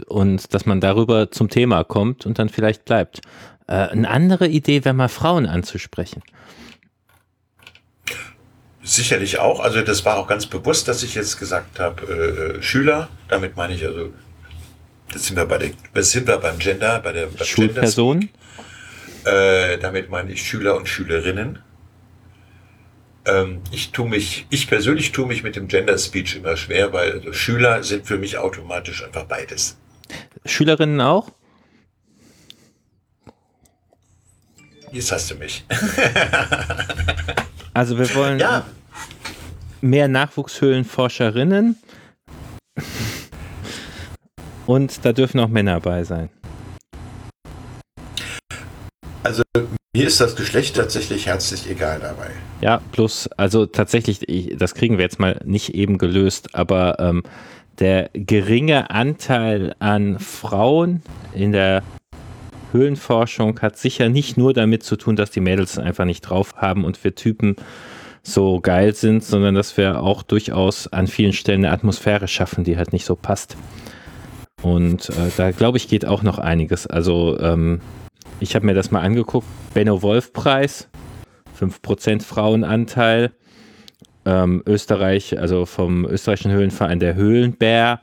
und 0.08 0.52
dass 0.52 0.66
man 0.66 0.80
darüber 0.80 1.30
zum 1.30 1.48
Thema 1.48 1.84
kommt 1.84 2.26
und 2.26 2.38
dann 2.38 2.48
vielleicht 2.48 2.84
bleibt. 2.84 3.20
Äh, 3.70 3.88
eine 3.90 4.10
andere 4.10 4.48
Idee 4.48 4.84
wäre 4.84 4.94
mal 4.94 5.08
Frauen 5.08 5.46
anzusprechen. 5.46 6.22
Sicherlich 8.82 9.38
auch. 9.38 9.60
Also 9.60 9.82
das 9.82 10.04
war 10.04 10.16
auch 10.16 10.26
ganz 10.26 10.46
bewusst, 10.46 10.88
dass 10.88 11.04
ich 11.04 11.14
jetzt 11.14 11.38
gesagt 11.38 11.78
habe, 11.78 12.58
äh, 12.58 12.62
Schüler. 12.62 13.08
Damit 13.28 13.56
meine 13.56 13.74
ich 13.74 13.86
also 13.86 14.12
das 15.12 15.26
sind 15.26 15.36
wir 15.36 15.46
bei 15.46 15.58
der, 15.58 15.70
das 15.94 16.10
sind 16.10 16.26
wir 16.26 16.38
beim 16.38 16.58
Gender, 16.58 16.98
bei 17.00 17.12
der 17.12 17.26
beim 17.26 17.46
Schulperson. 17.46 18.28
Äh, 19.24 19.78
damit 19.78 20.10
meine 20.10 20.32
ich 20.32 20.42
Schüler 20.42 20.76
und 20.76 20.88
Schülerinnen. 20.88 21.60
Ähm, 23.26 23.60
ich 23.70 23.92
tue 23.92 24.08
mich, 24.08 24.46
ich 24.50 24.66
persönlich 24.66 25.12
tue 25.12 25.26
mich 25.26 25.42
mit 25.42 25.54
dem 25.54 25.68
Gender 25.68 25.98
Speech 25.98 26.36
immer 26.36 26.56
schwer, 26.56 26.92
weil 26.92 27.12
also 27.12 27.32
Schüler 27.32 27.84
sind 27.84 28.06
für 28.06 28.18
mich 28.18 28.38
automatisch 28.38 29.04
einfach 29.04 29.24
beides. 29.24 29.76
Schülerinnen 30.44 31.00
auch? 31.00 31.30
Jetzt 34.92 35.12
hast 35.12 35.30
du 35.30 35.36
mich. 35.36 35.64
also 37.74 37.96
wir 37.96 38.12
wollen 38.14 38.40
ja. 38.40 38.64
mehr 39.80 40.08
Nachwuchshöhlenforscherinnen. 40.08 41.76
Und 44.66 45.04
da 45.04 45.12
dürfen 45.12 45.40
auch 45.40 45.48
Männer 45.48 45.80
bei 45.80 46.04
sein. 46.04 46.28
Also 49.22 49.42
mir 49.94 50.06
ist 50.06 50.20
das 50.20 50.34
Geschlecht 50.34 50.76
tatsächlich 50.76 51.26
herzlich 51.26 51.68
egal 51.68 52.00
dabei. 52.00 52.30
Ja, 52.60 52.80
plus, 52.92 53.28
also 53.36 53.66
tatsächlich, 53.66 54.28
ich, 54.28 54.56
das 54.56 54.74
kriegen 54.74 54.98
wir 54.98 55.04
jetzt 55.04 55.20
mal 55.20 55.40
nicht 55.44 55.74
eben 55.74 55.98
gelöst, 55.98 56.54
aber 56.54 56.98
ähm, 56.98 57.22
der 57.78 58.10
geringe 58.12 58.90
Anteil 58.90 59.74
an 59.78 60.18
Frauen 60.18 61.02
in 61.32 61.52
der 61.52 61.82
Höhlenforschung 62.72 63.60
hat 63.60 63.76
sicher 63.76 64.08
nicht 64.08 64.36
nur 64.36 64.52
damit 64.52 64.82
zu 64.82 64.96
tun, 64.96 65.16
dass 65.16 65.30
die 65.30 65.40
Mädels 65.40 65.78
einfach 65.78 66.04
nicht 66.04 66.22
drauf 66.22 66.54
haben 66.56 66.84
und 66.84 67.02
wir 67.02 67.14
Typen 67.14 67.56
so 68.22 68.60
geil 68.60 68.94
sind, 68.94 69.24
sondern 69.24 69.54
dass 69.54 69.76
wir 69.76 70.02
auch 70.02 70.22
durchaus 70.22 70.86
an 70.88 71.06
vielen 71.06 71.32
Stellen 71.32 71.64
eine 71.64 71.72
Atmosphäre 71.72 72.28
schaffen, 72.28 72.64
die 72.64 72.76
halt 72.76 72.92
nicht 72.92 73.04
so 73.04 73.16
passt. 73.16 73.56
Und 74.62 75.08
äh, 75.10 75.30
da 75.36 75.50
glaube 75.52 75.78
ich, 75.78 75.88
geht 75.88 76.04
auch 76.04 76.22
noch 76.22 76.38
einiges. 76.38 76.86
Also 76.86 77.38
ähm, 77.40 77.80
ich 78.40 78.54
habe 78.54 78.66
mir 78.66 78.74
das 78.74 78.90
mal 78.90 79.00
angeguckt. 79.00 79.46
Benno 79.74 80.02
Wolf 80.02 80.32
Preis, 80.32 80.88
5% 81.58 82.22
Frauenanteil. 82.22 83.32
Ähm, 84.26 84.62
Österreich, 84.66 85.38
also 85.38 85.64
vom 85.64 86.04
österreichischen 86.04 86.52
Höhlenverein 86.52 87.00
der 87.00 87.14
Höhlenbär, 87.14 88.00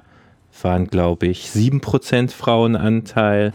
waren, 0.63 0.87
glaube 0.87 1.27
ich, 1.27 1.49
7% 1.49 2.31
Frauenanteil. 2.31 3.53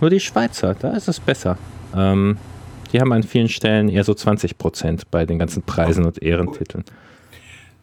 Nur 0.00 0.10
die 0.10 0.20
Schweizer, 0.20 0.74
da 0.74 0.90
ist 0.92 1.08
es 1.08 1.20
besser. 1.20 1.56
Ähm, 1.94 2.38
die 2.92 3.00
haben 3.00 3.12
an 3.12 3.22
vielen 3.22 3.48
Stellen 3.48 3.88
eher 3.88 4.04
so 4.04 4.12
20% 4.12 5.02
bei 5.10 5.26
den 5.26 5.38
ganzen 5.38 5.62
Preisen 5.62 6.04
und 6.04 6.22
Ehrentiteln. 6.22 6.84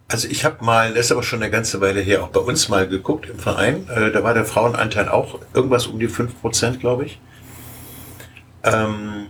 Also 0.08 0.28
ich 0.28 0.44
habe 0.44 0.64
mal, 0.64 0.92
das 0.94 1.06
ist 1.06 1.12
aber 1.12 1.22
schon 1.22 1.42
eine 1.42 1.50
ganze 1.50 1.80
Weile 1.80 2.00
her, 2.00 2.22
auch 2.22 2.28
bei 2.28 2.40
uns 2.40 2.68
mal 2.68 2.86
geguckt 2.86 3.28
im 3.28 3.38
Verein. 3.38 3.88
Äh, 3.88 4.12
da 4.12 4.22
war 4.22 4.34
der 4.34 4.44
Frauenanteil 4.44 5.08
auch 5.08 5.40
irgendwas 5.54 5.86
um 5.86 5.98
die 5.98 6.08
5%, 6.08 6.78
glaube 6.78 7.06
ich. 7.06 7.20
Ähm, 8.62 9.26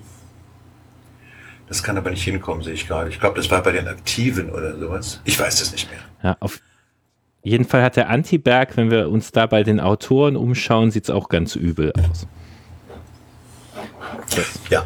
das 1.68 1.82
kann 1.82 1.96
aber 1.96 2.10
nicht 2.10 2.22
hinkommen, 2.22 2.62
sehe 2.62 2.74
ich 2.74 2.86
gerade. 2.86 3.08
Ich 3.08 3.20
glaube, 3.20 3.36
das 3.36 3.50
war 3.50 3.62
bei 3.62 3.72
den 3.72 3.88
Aktiven 3.88 4.50
oder 4.50 4.76
sowas. 4.78 5.20
Ich 5.24 5.38
weiß 5.38 5.60
das 5.60 5.72
nicht 5.72 5.90
mehr. 5.90 6.00
Ja, 6.22 6.36
auf 6.40 6.60
jeden 7.42 7.64
Fall 7.64 7.82
hat 7.82 7.96
der 7.96 8.10
Antiberg, 8.10 8.76
wenn 8.76 8.90
wir 8.90 9.08
uns 9.10 9.32
da 9.32 9.46
bei 9.46 9.62
den 9.62 9.80
Autoren 9.80 10.36
umschauen, 10.36 10.90
sieht 10.90 11.04
es 11.04 11.10
auch 11.10 11.28
ganz 11.28 11.56
übel 11.56 11.92
aus. 11.92 12.26
Ja. 14.70 14.84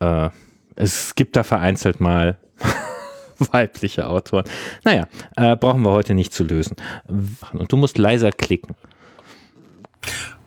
Äh, 0.00 0.30
es 0.76 1.14
gibt 1.14 1.36
da 1.36 1.42
vereinzelt 1.42 2.00
mal 2.00 2.38
weibliche 3.38 4.06
Autoren. 4.06 4.44
Naja, 4.84 5.08
äh, 5.36 5.56
brauchen 5.56 5.82
wir 5.82 5.90
heute 5.90 6.14
nicht 6.14 6.32
zu 6.32 6.44
lösen. 6.44 6.76
Und 7.06 7.72
du 7.72 7.76
musst 7.76 7.98
leiser 7.98 8.32
klicken. 8.32 8.74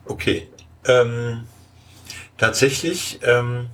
Okay. 0.05 0.47
Ähm, 0.87 1.45
tatsächlich, 2.37 3.19
ähm, 3.23 3.67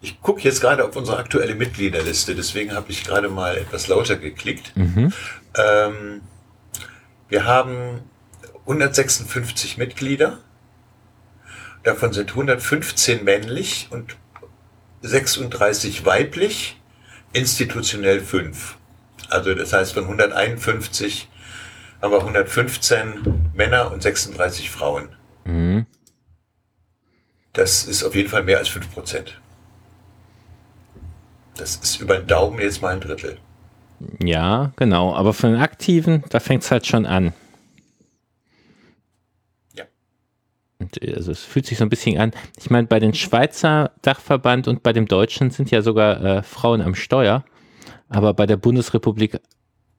ich 0.00 0.20
gucke 0.22 0.40
jetzt 0.42 0.60
gerade 0.60 0.84
auf 0.84 0.96
unsere 0.96 1.18
aktuelle 1.18 1.54
Mitgliederliste, 1.54 2.34
deswegen 2.34 2.72
habe 2.74 2.90
ich 2.90 3.04
gerade 3.04 3.28
mal 3.28 3.56
etwas 3.56 3.88
lauter 3.88 4.16
geklickt. 4.16 4.74
Mhm. 4.76 5.12
Ähm, 5.56 6.22
wir 7.28 7.44
haben 7.44 8.00
156 8.66 9.78
Mitglieder. 9.78 10.38
Davon 11.82 12.12
sind 12.12 12.30
115 12.30 13.24
männlich 13.24 13.88
und 13.90 14.16
36 15.02 16.04
weiblich 16.04 16.80
institutionell 17.32 18.20
fünf. 18.20 18.76
Also 19.28 19.54
das 19.54 19.72
heißt, 19.72 19.94
von 19.94 20.04
151 20.04 21.28
haben 22.02 22.12
wir 22.12 22.18
115 22.18 23.50
Männer 23.54 23.90
und 23.92 24.02
36 24.02 24.70
Frauen. 24.70 25.08
Mhm. 25.44 25.86
Das 27.52 27.84
ist 27.84 28.04
auf 28.04 28.14
jeden 28.14 28.28
Fall 28.28 28.44
mehr 28.44 28.58
als 28.58 28.68
5 28.68 28.92
Prozent. 28.92 29.40
Das 31.56 31.76
ist 31.76 32.00
über 32.00 32.16
den 32.16 32.26
Daumen 32.26 32.60
jetzt 32.60 32.80
mal 32.80 32.94
ein 32.94 33.00
Drittel. 33.00 33.38
Ja, 34.22 34.72
genau. 34.76 35.14
Aber 35.14 35.34
von 35.34 35.52
den 35.52 35.60
Aktiven, 35.60 36.24
da 36.30 36.40
fängt 36.40 36.62
es 36.62 36.70
halt 36.70 36.86
schon 36.86 37.06
an. 37.06 37.32
Und 40.80 41.02
äh, 41.02 41.14
also 41.14 41.30
es 41.30 41.44
fühlt 41.44 41.66
sich 41.66 41.78
so 41.78 41.84
ein 41.84 41.90
bisschen 41.90 42.18
an. 42.18 42.32
Ich 42.58 42.70
meine, 42.70 42.86
bei 42.86 42.98
den 42.98 43.14
Schweizer 43.14 43.92
Dachverband 44.02 44.66
und 44.66 44.82
bei 44.82 44.92
dem 44.92 45.06
Deutschen 45.06 45.50
sind 45.50 45.70
ja 45.70 45.82
sogar 45.82 46.24
äh, 46.24 46.42
Frauen 46.42 46.80
am 46.80 46.94
Steuer. 46.94 47.44
Aber 48.08 48.34
bei 48.34 48.46
der 48.46 48.56
Bundesrepublik 48.56 49.40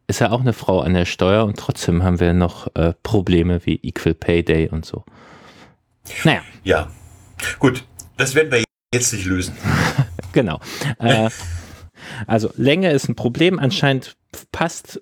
ist 0.08 0.20
ja 0.20 0.32
auch 0.32 0.42
eine 0.42 0.54
Frau 0.54 0.82
an 0.82 0.94
der 0.94 1.06
Steuer 1.06 1.46
und 1.46 1.58
trotzdem 1.58 2.04
haben 2.04 2.20
wir 2.20 2.34
noch 2.34 2.68
äh, 2.76 2.94
Probleme 3.04 3.66
wie 3.66 3.80
Equal 3.82 4.14
Pay 4.14 4.44
Day 4.44 4.68
und 4.70 4.86
so. 4.86 5.06
Naja. 6.26 6.42
Ja, 6.64 6.92
gut. 7.60 7.86
Das 8.18 8.36
werden 8.36 8.52
wir 8.52 8.64
jetzt 8.94 9.14
nicht 9.14 9.26
lösen. 9.26 9.56
genau. 10.34 10.60
Äh, 11.00 11.30
also 12.28 12.52
Länge 12.58 12.92
ist 12.92 13.08
ein 13.08 13.16
Problem. 13.16 13.60
Anscheinend 13.60 14.18
passt 14.52 15.02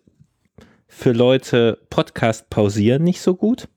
für 0.87 1.11
Leute 1.11 1.79
Podcast 1.89 2.49
pausieren 2.49 3.03
nicht 3.03 3.21
so 3.21 3.35
gut. 3.35 3.67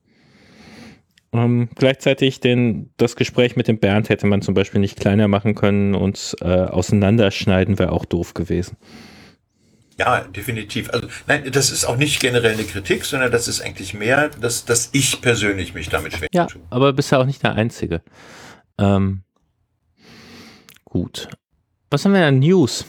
Ähm, 1.33 1.69
gleichzeitig 1.75 2.39
den, 2.39 2.91
das 2.97 3.15
Gespräch 3.15 3.55
mit 3.55 3.67
dem 3.67 3.79
Bernd 3.79 4.09
hätte 4.09 4.27
man 4.27 4.41
zum 4.41 4.53
Beispiel 4.53 4.79
nicht 4.79 4.99
kleiner 4.99 5.27
machen 5.27 5.55
können 5.55 5.95
und 5.95 6.35
äh, 6.41 6.45
auseinanderschneiden 6.45 7.79
wäre 7.79 7.91
auch 7.91 8.05
doof 8.05 8.33
gewesen. 8.35 8.77
Ja, 9.97 10.21
definitiv. 10.21 10.89
Also 10.91 11.07
nein, 11.27 11.51
das 11.51 11.71
ist 11.71 11.85
auch 11.85 11.97
nicht 11.97 12.19
generell 12.19 12.53
eine 12.53 12.63
Kritik, 12.63 13.05
sondern 13.05 13.31
das 13.31 13.47
ist 13.47 13.61
eigentlich 13.61 13.93
mehr, 13.93 14.29
dass, 14.29 14.65
dass 14.65 14.89
ich 14.91 15.21
persönlich 15.21 15.73
mich 15.73 15.89
damit 15.89 16.13
schwer 16.13 16.27
Ja, 16.33 16.45
tue. 16.45 16.61
aber 16.69 16.93
bist 16.93 17.11
ja 17.11 17.19
auch 17.19 17.25
nicht 17.25 17.43
der 17.43 17.53
Einzige. 17.53 18.01
Ähm, 18.79 19.23
gut. 20.85 21.29
Was 21.89 22.05
haben 22.05 22.13
wir 22.13 22.25
an 22.25 22.39
News? 22.39 22.85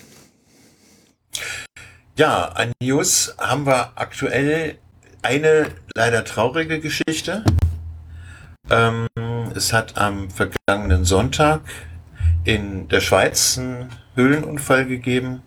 Ja, 2.16 2.46
an 2.48 2.72
News 2.82 3.34
haben 3.38 3.66
wir 3.66 3.92
aktuell 3.96 4.78
eine 5.22 5.66
leider 5.94 6.24
traurige 6.24 6.80
Geschichte. 6.80 7.44
Ähm, 8.70 9.06
es 9.54 9.72
hat 9.72 9.98
am 9.98 10.30
vergangenen 10.30 11.04
Sonntag 11.04 11.60
in 12.44 12.88
der 12.88 13.00
Schweiz 13.00 13.58
einen 13.58 13.90
Höhlenunfall 14.14 14.86
gegeben 14.86 15.42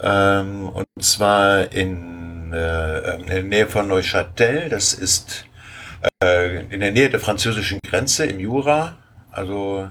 ähm, 0.00 0.68
und 0.68 0.86
zwar 1.00 1.72
in, 1.72 2.52
äh, 2.52 3.16
in, 3.16 3.26
der 3.26 3.42
Nähe 3.44 3.66
von 3.66 3.88
Neuchâtel. 3.88 4.68
Das 4.68 4.92
ist 4.92 5.46
äh, 6.22 6.64
in 6.66 6.80
der 6.80 6.92
Nähe 6.92 7.08
der 7.08 7.20
französischen 7.20 7.78
Grenze 7.82 8.26
im 8.26 8.40
Jura. 8.40 8.96
Also 9.30 9.88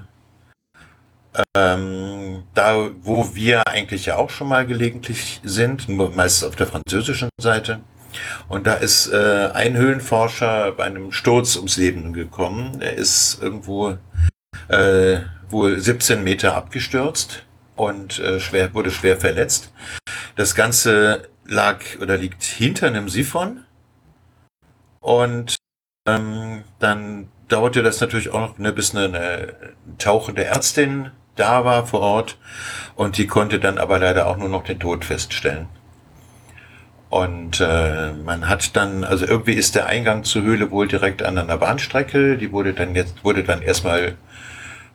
ähm, 1.56 2.44
da, 2.54 2.90
wo 3.00 3.34
wir 3.34 3.66
eigentlich 3.66 4.06
ja 4.06 4.16
auch 4.16 4.30
schon 4.30 4.48
mal 4.48 4.66
gelegentlich 4.66 5.40
sind, 5.42 5.88
meist 5.88 6.44
auf 6.44 6.56
der 6.56 6.66
französischen 6.66 7.30
Seite. 7.40 7.80
Und 8.48 8.66
da 8.66 8.74
ist 8.74 9.08
äh, 9.08 9.50
ein 9.52 9.76
Höhlenforscher 9.76 10.72
bei 10.72 10.84
einem 10.84 11.12
Sturz 11.12 11.56
ums 11.56 11.76
Leben 11.76 12.12
gekommen. 12.12 12.80
Er 12.80 12.94
ist 12.94 13.38
irgendwo 13.40 13.98
äh, 14.68 15.18
wohl 15.48 15.78
17 15.78 16.22
Meter 16.22 16.54
abgestürzt 16.54 17.44
und 17.76 18.18
äh, 18.18 18.40
schwer, 18.40 18.74
wurde 18.74 18.90
schwer 18.90 19.18
verletzt. 19.18 19.72
Das 20.36 20.54
Ganze 20.54 21.28
lag 21.44 21.80
oder 22.00 22.16
liegt 22.16 22.42
hinter 22.42 22.86
einem 22.86 23.08
Siphon. 23.08 23.64
Und 25.00 25.56
ähm, 26.06 26.64
dann 26.78 27.28
dauerte 27.48 27.82
das 27.82 28.00
natürlich 28.00 28.30
auch 28.30 28.40
noch, 28.40 28.58
ne, 28.58 28.72
bis 28.72 28.94
eine, 28.94 29.04
eine 29.04 29.54
tauchende 29.98 30.44
Ärztin 30.44 31.10
da 31.36 31.64
war 31.64 31.86
vor 31.86 32.00
Ort. 32.00 32.38
Und 32.94 33.18
die 33.18 33.26
konnte 33.26 33.58
dann 33.58 33.78
aber 33.78 33.98
leider 33.98 34.26
auch 34.26 34.36
nur 34.36 34.48
noch 34.48 34.64
den 34.64 34.80
Tod 34.80 35.04
feststellen. 35.04 35.68
Und 37.12 37.60
äh, 37.60 38.14
man 38.24 38.48
hat 38.48 38.74
dann, 38.74 39.04
also 39.04 39.26
irgendwie 39.26 39.52
ist 39.52 39.74
der 39.74 39.84
Eingang 39.84 40.24
zur 40.24 40.44
Höhle 40.44 40.70
wohl 40.70 40.88
direkt 40.88 41.22
an 41.22 41.36
einer 41.36 41.58
Bahnstrecke. 41.58 42.38
Die 42.38 42.52
wurde 42.52 42.72
dann 42.72 42.94
jetzt, 42.94 43.22
wurde 43.22 43.44
dann 43.44 43.60
erstmal 43.60 44.16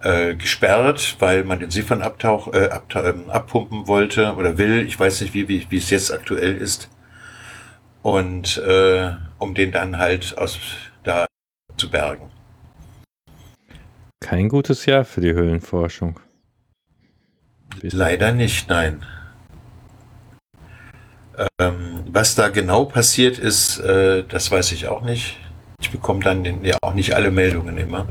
äh, 0.01 0.33
gesperrt, 0.33 1.17
weil 1.19 1.43
man 1.43 1.59
den 1.59 1.69
Siphon 1.69 2.01
abtauch, 2.01 2.51
äh, 2.55 2.69
abta 2.69 3.07
ähm, 3.07 3.29
abpumpen 3.29 3.88
wollte 3.88 4.33
oder 4.33 4.57
will. 4.57 4.83
Ich 4.88 5.00
weiß 5.00 5.21
nicht, 5.21 5.36
wie, 5.36 5.47
wie, 5.47 5.67
wie 5.69 5.77
es 5.77 5.91
jetzt 5.91 6.12
aktuell 6.12 6.57
ist. 6.57 6.89
Und 8.01 8.57
äh, 8.65 9.12
um 9.38 9.53
den 9.53 9.71
dann 9.71 10.00
halt 10.00 10.36
aus 10.39 10.57
da 11.03 11.27
zu 11.77 11.88
bergen. 11.91 12.31
Kein 14.21 14.50
gutes 14.50 14.88
Jahr 14.88 15.05
für 15.05 15.21
die 15.21 15.33
Höhlenforschung. 15.33 16.19
Leider 17.83 18.31
nicht, 18.31 18.69
nein. 18.69 19.03
Ähm, 21.60 22.03
was 22.08 22.36
da 22.36 22.50
genau 22.50 22.86
passiert 22.86 23.38
ist, 23.38 23.80
äh, 23.80 24.23
das 24.28 24.52
weiß 24.52 24.71
ich 24.71 24.88
auch 24.88 25.02
nicht. 25.02 25.38
Ich 25.80 25.91
bekomme 25.91 26.23
dann 26.23 26.63
ja 26.63 26.78
auch 26.82 26.93
nicht 26.93 27.15
alle 27.15 27.32
Meldungen 27.32 27.78
immer. 27.78 28.08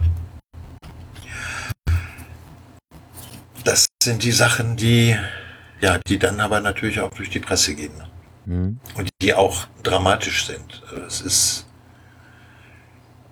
das 3.66 3.88
sind 4.02 4.22
die 4.22 4.32
Sachen, 4.32 4.76
die, 4.76 5.16
ja, 5.80 5.98
die 6.06 6.18
dann 6.18 6.40
aber 6.40 6.60
natürlich 6.60 7.00
auch 7.00 7.10
durch 7.10 7.30
die 7.30 7.40
Presse 7.40 7.74
gehen. 7.74 8.02
Mhm. 8.44 8.78
Und 8.94 9.10
die 9.20 9.34
auch 9.34 9.66
dramatisch 9.82 10.46
sind. 10.46 10.82
Es 11.06 11.20
ist, 11.20 11.66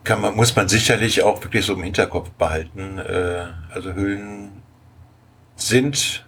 kann 0.03 0.21
man, 0.21 0.35
muss 0.35 0.55
man 0.57 0.69
sicherlich 0.69 1.23
auch 1.23 1.43
wirklich 1.43 1.65
so 1.65 1.75
im 1.75 1.83
Hinterkopf 1.85 2.31
behalten. 2.31 2.99
Äh, 2.99 3.47
also 3.73 3.93
Höhlen 3.93 4.63
sind 5.57 6.27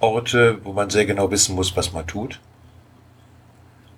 Orte, 0.00 0.58
wo 0.64 0.72
man 0.72 0.88
sehr 0.90 1.04
genau 1.04 1.30
wissen 1.30 1.54
muss, 1.54 1.76
was 1.76 1.92
man 1.92 2.06
tut. 2.06 2.40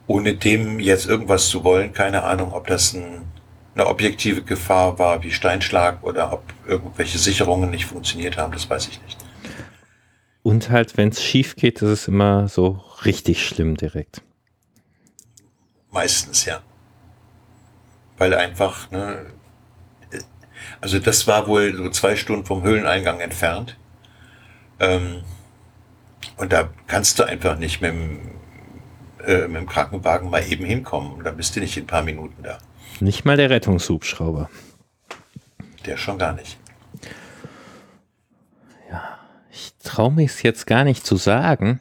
Ohne 0.06 0.34
dem 0.34 0.80
jetzt 0.80 1.06
irgendwas 1.06 1.48
zu 1.48 1.64
wollen, 1.64 1.92
keine 1.92 2.24
Ahnung, 2.24 2.52
ob 2.52 2.66
das 2.66 2.92
ein 2.92 3.24
eine 3.74 3.86
objektive 3.86 4.42
Gefahr 4.42 4.98
war, 4.98 5.22
wie 5.22 5.30
Steinschlag 5.30 6.02
oder 6.02 6.32
ob 6.32 6.42
irgendwelche 6.66 7.18
Sicherungen 7.18 7.70
nicht 7.70 7.86
funktioniert 7.86 8.38
haben, 8.38 8.52
das 8.52 8.68
weiß 8.70 8.88
ich 8.88 9.02
nicht. 9.02 9.18
Und 10.42 10.70
halt, 10.70 10.96
wenn 10.96 11.08
es 11.08 11.22
schief 11.22 11.56
geht, 11.56 11.82
ist 11.82 11.88
es 11.88 12.08
immer 12.08 12.48
so 12.48 12.82
richtig 13.04 13.44
schlimm 13.46 13.76
direkt. 13.76 14.22
Meistens, 15.90 16.44
ja. 16.44 16.60
Weil 18.18 18.34
einfach, 18.34 18.90
ne, 18.90 19.26
also 20.80 20.98
das 20.98 21.26
war 21.26 21.46
wohl 21.46 21.74
so 21.74 21.88
zwei 21.90 22.14
Stunden 22.14 22.44
vom 22.44 22.62
Höhleneingang 22.62 23.20
entfernt. 23.20 23.76
Ähm, 24.78 25.22
und 26.36 26.52
da 26.52 26.68
kannst 26.86 27.18
du 27.18 27.24
einfach 27.24 27.58
nicht 27.58 27.80
mit 27.80 27.92
dem, 27.92 28.20
äh, 29.26 29.48
mit 29.48 29.56
dem 29.56 29.66
Krankenwagen 29.66 30.30
mal 30.30 30.44
eben 30.44 30.64
hinkommen. 30.64 31.22
Da 31.24 31.30
bist 31.30 31.56
du 31.56 31.60
nicht 31.60 31.76
in 31.76 31.84
ein 31.84 31.86
paar 31.86 32.02
Minuten 32.02 32.42
da. 32.42 32.58
Nicht 33.00 33.24
mal 33.24 33.36
der 33.36 33.50
Rettungshubschrauber. 33.50 34.50
Der 35.86 35.96
schon 35.96 36.18
gar 36.18 36.32
nicht. 36.32 36.58
Ja, 38.90 39.18
ich 39.50 39.72
traue 39.82 40.12
mich 40.12 40.30
es 40.30 40.42
jetzt 40.42 40.66
gar 40.66 40.84
nicht 40.84 41.04
zu 41.04 41.16
sagen. 41.16 41.80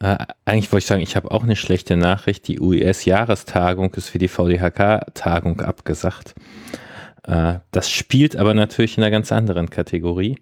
Äh, 0.00 0.18
eigentlich 0.44 0.70
wollte 0.70 0.84
ich 0.84 0.86
sagen, 0.86 1.02
ich 1.02 1.16
habe 1.16 1.30
auch 1.30 1.42
eine 1.42 1.56
schlechte 1.56 1.96
Nachricht. 1.96 2.46
Die 2.48 2.60
UES-Jahrestagung 2.60 3.94
ist 3.94 4.08
für 4.08 4.18
die 4.18 4.28
VDHK-Tagung 4.28 5.60
abgesagt. 5.60 6.34
Äh, 7.22 7.60
das 7.70 7.90
spielt 7.90 8.36
aber 8.36 8.54
natürlich 8.54 8.98
in 8.98 9.02
einer 9.02 9.10
ganz 9.10 9.32
anderen 9.32 9.70
Kategorie. 9.70 10.38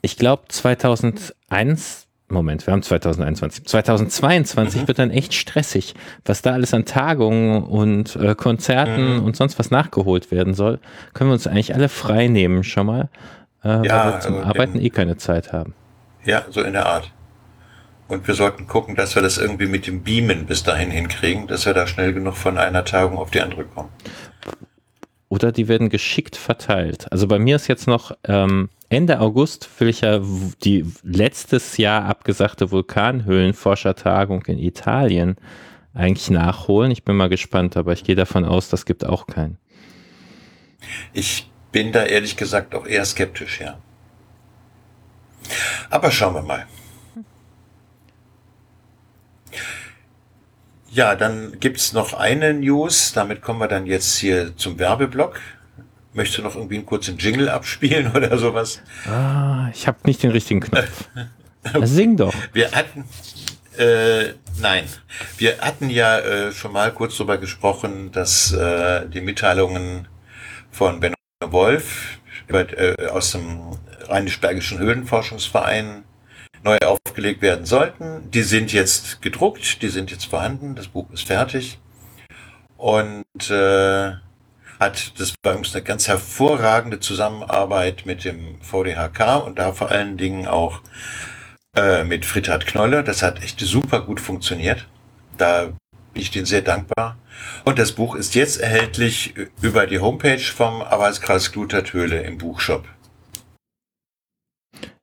Ich 0.00 0.16
glaube, 0.16 0.44
2001 0.48 2.07
Moment, 2.30 2.66
wir 2.66 2.72
haben 2.72 2.82
2021. 2.82 3.64
2022 3.64 4.82
mhm. 4.82 4.88
wird 4.88 4.98
dann 4.98 5.10
echt 5.10 5.32
stressig, 5.32 5.94
was 6.26 6.42
da 6.42 6.52
alles 6.52 6.74
an 6.74 6.84
Tagungen 6.84 7.62
und 7.62 8.16
äh, 8.16 8.34
Konzerten 8.34 9.16
mhm. 9.16 9.24
und 9.24 9.34
sonst 9.34 9.58
was 9.58 9.70
nachgeholt 9.70 10.30
werden 10.30 10.52
soll. 10.52 10.78
Können 11.14 11.30
wir 11.30 11.34
uns 11.34 11.46
eigentlich 11.46 11.74
alle 11.74 11.88
frei 11.88 12.28
nehmen 12.28 12.64
schon 12.64 12.86
mal, 12.86 13.08
äh, 13.64 13.86
ja, 13.86 14.04
weil 14.04 14.12
wir 14.12 14.20
zum 14.20 14.34
also 14.34 14.46
Arbeiten 14.46 14.78
in, 14.78 14.84
eh 14.84 14.90
keine 14.90 15.16
Zeit 15.16 15.52
haben. 15.52 15.74
Ja, 16.24 16.44
so 16.50 16.60
in 16.60 16.74
der 16.74 16.86
Art. 16.86 17.10
Und 18.08 18.26
wir 18.26 18.34
sollten 18.34 18.66
gucken, 18.66 18.94
dass 18.94 19.14
wir 19.14 19.22
das 19.22 19.38
irgendwie 19.38 19.66
mit 19.66 19.86
dem 19.86 20.02
Beamen 20.02 20.46
bis 20.46 20.62
dahin 20.62 20.90
hinkriegen, 20.90 21.46
dass 21.46 21.64
wir 21.64 21.74
da 21.74 21.86
schnell 21.86 22.12
genug 22.12 22.36
von 22.36 22.58
einer 22.58 22.84
Tagung 22.84 23.18
auf 23.18 23.30
die 23.30 23.40
andere 23.40 23.64
kommen. 23.64 23.90
Oder 25.30 25.52
die 25.52 25.68
werden 25.68 25.90
geschickt 25.90 26.36
verteilt. 26.36 27.10
Also 27.12 27.26
bei 27.26 27.38
mir 27.38 27.56
ist 27.56 27.68
jetzt 27.68 27.86
noch 27.86 28.12
ähm, 28.24 28.70
Ende 28.90 29.20
August 29.20 29.68
will 29.78 29.88
ich 29.88 30.00
ja 30.00 30.20
die 30.64 30.86
letztes 31.02 31.76
Jahr 31.76 32.06
abgesagte 32.06 32.70
Vulkanhöhlenforschertagung 32.70 34.44
in 34.46 34.58
Italien 34.58 35.36
eigentlich 35.92 36.30
nachholen. 36.30 36.90
Ich 36.90 37.04
bin 37.04 37.16
mal 37.16 37.28
gespannt, 37.28 37.76
aber 37.76 37.92
ich 37.92 38.04
gehe 38.04 38.16
davon 38.16 38.44
aus, 38.44 38.70
das 38.70 38.86
gibt 38.86 39.04
auch 39.04 39.26
keinen. 39.26 39.58
Ich 41.12 41.50
bin 41.70 41.92
da 41.92 42.04
ehrlich 42.04 42.36
gesagt 42.36 42.74
auch 42.74 42.86
eher 42.86 43.04
skeptisch, 43.04 43.60
ja. 43.60 43.78
Aber 45.90 46.10
schauen 46.10 46.34
wir 46.34 46.42
mal. 46.42 46.66
Ja, 50.90 51.14
dann 51.14 51.60
gibt's 51.60 51.92
noch 51.92 52.14
eine 52.14 52.54
News. 52.54 53.12
Damit 53.12 53.42
kommen 53.42 53.60
wir 53.60 53.68
dann 53.68 53.86
jetzt 53.86 54.16
hier 54.16 54.56
zum 54.56 54.78
Werbeblock. 54.78 55.38
Möchtest 56.12 56.38
du 56.38 56.42
noch 56.42 56.56
irgendwie 56.56 56.76
einen 56.76 56.86
kurzen 56.86 57.18
Jingle 57.18 57.48
abspielen 57.48 58.12
oder 58.14 58.36
sowas? 58.38 58.80
Ah, 59.06 59.68
ich 59.72 59.86
habe 59.86 59.98
nicht 60.04 60.22
den 60.22 60.30
richtigen 60.30 60.60
Knopf. 60.60 61.08
Sing 61.82 62.16
doch. 62.16 62.34
Wir 62.52 62.70
hatten, 62.72 63.04
äh, 63.76 64.32
nein, 64.60 64.84
wir 65.36 65.58
hatten 65.60 65.90
ja 65.90 66.18
äh, 66.18 66.52
schon 66.52 66.72
mal 66.72 66.92
kurz 66.92 67.16
darüber 67.16 67.38
gesprochen, 67.38 68.10
dass 68.12 68.52
äh, 68.52 69.06
die 69.08 69.20
Mitteilungen 69.20 70.08
von 70.70 71.00
Benno 71.00 71.14
Wolf 71.44 72.18
äh, 72.48 73.06
aus 73.08 73.32
dem 73.32 73.76
Rheinisch-Bergischen 74.08 74.78
Höhlenforschungsverein 74.78 76.04
neu 76.64 76.78
aufgelegt 76.78 77.42
werden 77.42 77.66
sollten. 77.66 78.30
Die 78.30 78.42
sind 78.42 78.72
jetzt 78.72 79.22
gedruckt, 79.22 79.82
die 79.82 79.88
sind 79.88 80.10
jetzt 80.10 80.24
vorhanden, 80.24 80.74
das 80.74 80.88
Buch 80.88 81.10
ist 81.10 81.26
fertig. 81.26 81.78
Und 82.76 83.50
äh, 83.50 84.12
hat, 84.78 85.18
das 85.18 85.34
war 85.42 85.52
übrigens 85.52 85.74
eine 85.74 85.84
ganz 85.84 86.08
hervorragende 86.08 87.00
Zusammenarbeit 87.00 88.06
mit 88.06 88.24
dem 88.24 88.60
VDHK 88.60 89.44
und 89.44 89.58
da 89.58 89.72
vor 89.72 89.90
allen 89.90 90.16
Dingen 90.16 90.46
auch 90.46 90.80
äh, 91.76 92.04
mit 92.04 92.24
Friedhard 92.24 92.66
Knolle. 92.66 93.02
Das 93.04 93.22
hat 93.22 93.42
echt 93.42 93.60
super 93.60 94.00
gut 94.02 94.20
funktioniert. 94.20 94.86
Da 95.36 95.66
bin 96.12 96.22
ich 96.22 96.30
denen 96.30 96.46
sehr 96.46 96.62
dankbar. 96.62 97.16
Und 97.64 97.78
das 97.78 97.92
Buch 97.92 98.14
ist 98.14 98.34
jetzt 98.34 98.60
erhältlich 98.60 99.34
über 99.62 99.86
die 99.86 99.98
Homepage 100.00 100.38
vom 100.40 100.82
Arbeitskreis 100.82 101.52
Glutathöhle 101.52 102.22
im 102.22 102.38
Buchshop. 102.38 102.84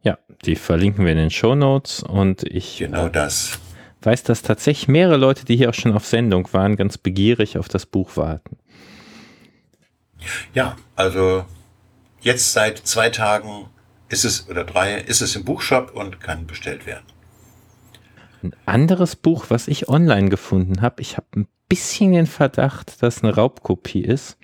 Ja, 0.02 0.18
Die 0.46 0.56
verlinken 0.56 1.06
wir 1.06 1.12
in 1.14 1.18
den 1.18 1.32
Show 1.32 1.56
Notes 1.56 2.04
und 2.04 2.44
ich 2.44 2.78
genau 2.78 3.10
das. 3.10 3.60
weiß, 4.02 4.24
dass 4.24 4.42
tatsächlich 4.42 4.88
mehrere 4.88 5.18
Leute, 5.18 5.46
die 5.46 5.56
hier 5.56 5.70
auch 5.70 5.74
schon 5.74 5.94
auf 5.94 6.06
Sendung 6.06 6.48
waren, 6.54 6.76
ganz 6.76 6.98
begierig 6.98 7.58
auf 7.58 7.68
das 7.68 7.86
Buch 7.86 8.16
warten. 8.18 8.58
Ja, 10.54 10.76
also 10.96 11.46
jetzt 12.22 12.54
seit 12.54 12.80
zwei 12.80 13.10
Tagen 13.10 13.68
ist 14.10 14.26
es 14.26 14.50
oder 14.50 14.64
drei 14.64 14.96
ist 14.96 15.22
es 15.22 15.36
im 15.36 15.44
Buchshop 15.44 15.96
und 15.96 16.20
kann 16.20 16.48
bestellt 16.48 16.86
werden. 16.86 17.06
Ein 18.44 18.54
anderes 18.66 19.16
Buch, 19.16 19.46
was 19.50 19.68
ich 19.68 19.90
online 19.90 20.30
gefunden 20.30 20.82
habe, 20.82 21.02
ich 21.02 21.18
habe 21.18 21.28
ein 21.36 21.48
bisschen 21.68 22.12
den 22.12 22.28
Verdacht, 22.28 23.02
dass 23.02 23.24
eine 23.24 23.34
Raubkopie 23.34 24.02
ist. 24.02 24.38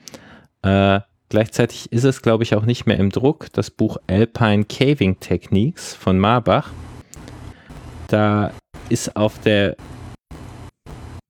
Äh, 0.63 1.01
gleichzeitig 1.29 1.91
ist 1.91 2.03
es, 2.03 2.21
glaube 2.21 2.43
ich, 2.43 2.55
auch 2.55 2.65
nicht 2.65 2.85
mehr 2.85 2.97
im 2.97 3.11
Druck. 3.11 3.47
Das 3.53 3.69
Buch 3.69 3.97
Alpine 4.07 4.65
Caving 4.65 5.19
Techniques 5.19 5.93
von 5.93 6.17
Marbach. 6.17 6.71
Da 8.07 8.51
ist 8.89 9.15
auf 9.15 9.39
der 9.39 9.77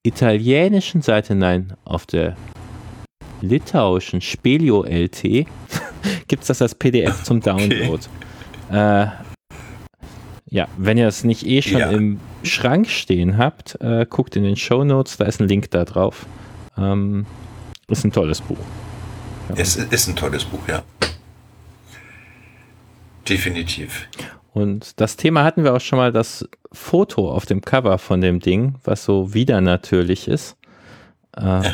italienischen 0.03 1.01
Seite, 1.01 1.35
nein, 1.35 1.75
auf 1.83 2.05
der 2.05 2.35
litauischen 3.41 4.21
Spelio 4.21 4.83
LT 4.83 5.21
gibt 6.27 6.41
es 6.43 6.47
das 6.47 6.61
als 6.61 6.75
PDF 6.75 7.23
zum 7.23 7.41
Download. 7.41 7.99
Okay. 8.69 9.03
Äh, 9.03 9.07
ja, 10.49 10.67
wenn 10.77 10.97
ihr 10.97 11.07
es 11.07 11.23
nicht 11.23 11.45
eh 11.45 11.61
schon 11.61 11.79
ja. 11.79 11.89
im 11.91 12.19
Schrank 12.43 12.89
stehen 12.89 13.37
habt, 13.37 13.77
äh, 13.79 14.05
guckt 14.09 14.35
in 14.35 14.43
den 14.43 14.57
Show 14.57 14.83
Notes, 14.83 15.17
da 15.17 15.25
ist 15.25 15.39
ein 15.39 15.47
Link 15.47 15.71
da 15.71 15.85
drauf. 15.85 16.25
Ähm, 16.77 17.25
ist 17.87 18.03
ein 18.03 18.11
tolles 18.11 18.41
Buch. 18.41 18.57
Ja. 19.49 19.55
Es 19.57 19.75
ist 19.77 20.07
ein 20.07 20.15
tolles 20.15 20.43
Buch, 20.43 20.67
ja. 20.67 20.83
Definitiv. 23.27 24.07
Und 24.53 24.99
das 24.99 25.15
Thema 25.15 25.43
hatten 25.43 25.63
wir 25.63 25.73
auch 25.73 25.81
schon 25.81 25.97
mal, 25.97 26.11
das 26.11 26.47
Foto 26.73 27.31
auf 27.31 27.45
dem 27.45 27.61
Cover 27.61 27.97
von 27.97 28.19
dem 28.21 28.39
Ding, 28.39 28.75
was 28.83 29.05
so 29.05 29.33
wieder 29.33 29.61
natürlich 29.61 30.27
ist. 30.27 30.57
Äh, 31.33 31.71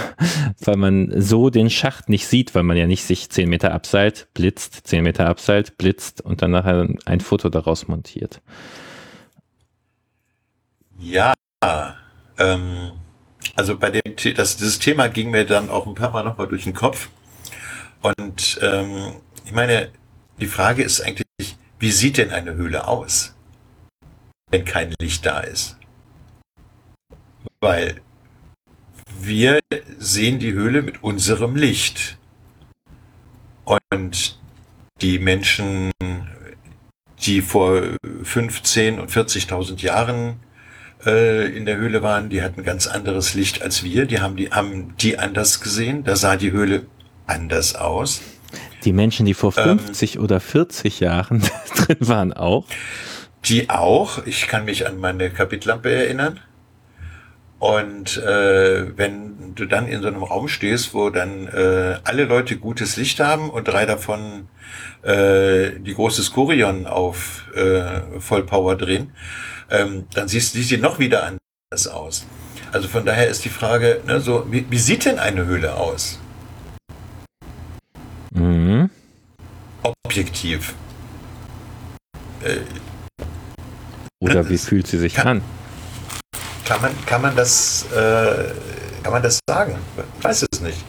weil 0.60 0.76
man 0.76 1.20
so 1.20 1.50
den 1.50 1.70
Schacht 1.70 2.08
nicht 2.08 2.26
sieht, 2.26 2.54
weil 2.54 2.62
man 2.62 2.76
ja 2.76 2.86
nicht 2.86 3.04
sich 3.04 3.30
10 3.30 3.48
Meter 3.48 3.72
abseilt, 3.72 4.28
blitzt, 4.34 4.86
10 4.86 5.02
Meter 5.02 5.26
abseilt, 5.28 5.76
blitzt 5.78 6.20
und 6.20 6.42
dann 6.42 6.52
nachher 6.52 6.88
ein 7.04 7.20
Foto 7.20 7.48
daraus 7.48 7.88
montiert. 7.88 8.40
Ja, 10.98 11.34
ähm, 12.38 12.92
also 13.56 13.76
bei 13.78 13.90
dem 13.90 14.02
das, 14.36 14.56
dieses 14.56 14.78
Thema 14.78 15.08
ging 15.08 15.30
mir 15.30 15.44
dann 15.44 15.70
auch 15.70 15.86
ein 15.86 15.94
paar 15.94 16.10
Mal 16.10 16.24
nochmal 16.24 16.48
durch 16.48 16.64
den 16.64 16.74
Kopf. 16.74 17.08
Und 18.02 18.58
ähm, 18.62 19.14
ich 19.44 19.52
meine, 19.52 19.90
die 20.40 20.46
Frage 20.46 20.82
ist 20.82 21.00
eigentlich, 21.00 21.56
wie 21.78 21.90
sieht 21.90 22.18
denn 22.18 22.30
eine 22.30 22.54
Höhle 22.54 22.86
aus, 22.86 23.34
wenn 24.50 24.64
kein 24.64 24.94
Licht 25.00 25.24
da 25.26 25.40
ist? 25.40 25.76
Weil 27.60 28.00
wir 29.26 29.60
sehen 29.98 30.38
die 30.38 30.52
Höhle 30.52 30.82
mit 30.82 31.02
unserem 31.02 31.56
Licht. 31.56 32.18
Und 33.64 34.38
die 35.00 35.18
Menschen, 35.18 35.90
die 37.20 37.40
vor 37.40 37.82
15 38.22 39.00
und 39.00 39.10
40.000 39.10 39.80
Jahren 39.82 40.36
äh, 41.04 41.56
in 41.56 41.66
der 41.66 41.76
Höhle 41.76 42.02
waren, 42.02 42.28
die 42.28 42.42
hatten 42.42 42.62
ganz 42.62 42.86
anderes 42.86 43.34
Licht 43.34 43.62
als 43.62 43.82
wir. 43.82 44.06
Die 44.06 44.20
haben 44.20 44.36
die, 44.36 44.50
haben 44.50 44.94
die 44.98 45.18
anders 45.18 45.60
gesehen. 45.60 46.04
Da 46.04 46.16
sah 46.16 46.36
die 46.36 46.52
Höhle 46.52 46.86
anders 47.26 47.74
aus. 47.74 48.20
Die 48.84 48.92
Menschen, 48.92 49.26
die 49.26 49.34
vor 49.34 49.52
50 49.52 50.16
ähm, 50.16 50.22
oder 50.22 50.40
40 50.40 51.00
Jahren 51.00 51.42
drin 51.76 51.96
waren, 52.00 52.32
auch? 52.32 52.66
Die 53.46 53.70
auch. 53.70 54.24
Ich 54.26 54.46
kann 54.46 54.64
mich 54.64 54.86
an 54.86 54.98
meine 54.98 55.30
Kapitlampe 55.30 55.90
erinnern. 55.90 56.40
Und 57.58 58.18
äh, 58.18 58.96
wenn 58.96 59.54
du 59.54 59.66
dann 59.66 59.86
in 59.86 60.02
so 60.02 60.08
einem 60.08 60.22
Raum 60.22 60.48
stehst, 60.48 60.92
wo 60.94 61.10
dann 61.10 61.46
äh, 61.48 61.98
alle 62.04 62.24
Leute 62.24 62.56
gutes 62.56 62.96
Licht 62.96 63.20
haben 63.20 63.50
und 63.50 63.68
drei 63.68 63.86
davon 63.86 64.48
äh, 65.02 65.78
die 65.78 65.94
große 65.94 66.22
Skorion 66.22 66.86
auf 66.86 67.44
äh, 67.54 68.20
Vollpower 68.20 68.76
drehen, 68.76 69.12
ähm, 69.70 70.06
dann 70.12 70.28
siehst, 70.28 70.52
siehst 70.52 70.72
du 70.72 70.78
noch 70.78 70.98
wieder 70.98 71.24
anders 71.26 71.86
aus. 71.88 72.26
Also 72.72 72.88
von 72.88 73.06
daher 73.06 73.28
ist 73.28 73.44
die 73.44 73.50
Frage, 73.50 74.00
ne, 74.06 74.20
so, 74.20 74.46
wie, 74.50 74.66
wie 74.68 74.78
sieht 74.78 75.04
denn 75.04 75.18
eine 75.18 75.46
Höhle 75.46 75.76
aus? 75.76 76.18
Mhm. 78.32 78.90
Objektiv. 79.82 80.74
Äh, 82.42 82.56
Oder 84.20 84.48
wie 84.48 84.58
fühlt 84.58 84.86
sie 84.86 84.98
sich 84.98 85.14
kann, 85.14 85.38
an? 85.38 85.42
Kann 86.64 86.80
man, 86.80 86.92
kann 87.04 87.20
man 87.20 87.36
das, 87.36 87.86
äh, 87.92 88.52
kann 89.02 89.12
man 89.12 89.22
das 89.22 89.38
sagen? 89.48 89.76
Ich 90.18 90.24
weiß 90.24 90.46
es 90.50 90.60
nicht. 90.60 90.82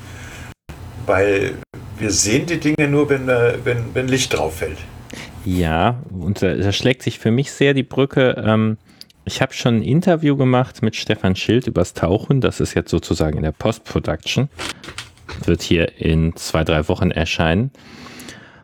Weil 1.05 1.55
wir 1.97 2.11
sehen 2.11 2.45
die 2.45 2.59
Dinge 2.59 2.87
nur, 2.87 3.09
wenn, 3.09 3.27
äh, 3.27 3.57
wenn, 3.63 3.93
wenn 3.93 4.07
Licht 4.07 4.33
drauf 4.33 4.57
fällt. 4.57 4.77
Ja, 5.43 6.01
und 6.11 6.41
da, 6.41 6.71
schlägt 6.71 7.03
sich 7.03 7.19
für 7.19 7.29
mich 7.29 7.51
sehr 7.51 7.73
die 7.73 7.83
Brücke. 7.83 8.41
Ähm, 8.43 8.77
ich 9.25 9.41
habe 9.41 9.53
schon 9.53 9.77
ein 9.77 9.83
Interview 9.83 10.37
gemacht 10.37 10.81
mit 10.81 10.95
Stefan 10.95 11.35
Schild 11.35 11.67
übers 11.67 11.93
Tauchen. 11.93 12.41
Das 12.41 12.59
ist 12.59 12.73
jetzt 12.73 12.89
sozusagen 12.89 13.37
in 13.37 13.43
der 13.43 13.51
Post-Production. 13.51 14.49
Wird 15.43 15.61
hier 15.61 15.99
in 15.99 16.35
zwei, 16.35 16.63
drei 16.63 16.87
Wochen 16.87 17.11
erscheinen. 17.11 17.71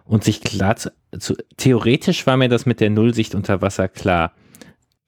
Und 0.06 0.24
sich 0.24 0.42
klar, 0.42 0.78
zu, 0.78 0.92
zu, 1.20 1.36
theoretisch 1.58 2.26
war 2.26 2.38
mir 2.38 2.50
das 2.50 2.66
mit 2.66 2.80
der 2.80 2.90
Nullsicht 2.90 3.36
unter 3.36 3.62
Wasser 3.62 3.88
klar. 3.88 4.34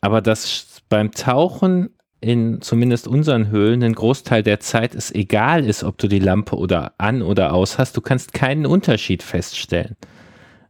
Aber 0.01 0.21
das 0.21 0.72
beim 0.93 1.09
Tauchen 1.09 1.89
in 2.21 2.61
zumindest 2.61 3.07
unseren 3.07 3.49
Höhlen 3.49 3.81
ein 3.81 3.95
Großteil 3.95 4.43
der 4.43 4.59
Zeit 4.59 4.93
es 4.93 5.09
egal 5.09 5.65
ist, 5.65 5.83
ob 5.83 5.97
du 5.97 6.07
die 6.07 6.19
Lampe 6.19 6.55
oder 6.55 6.93
an 6.99 7.23
oder 7.23 7.51
aus 7.51 7.79
hast. 7.79 7.97
Du 7.97 8.01
kannst 8.01 8.35
keinen 8.35 8.67
Unterschied 8.67 9.23
feststellen. 9.23 9.95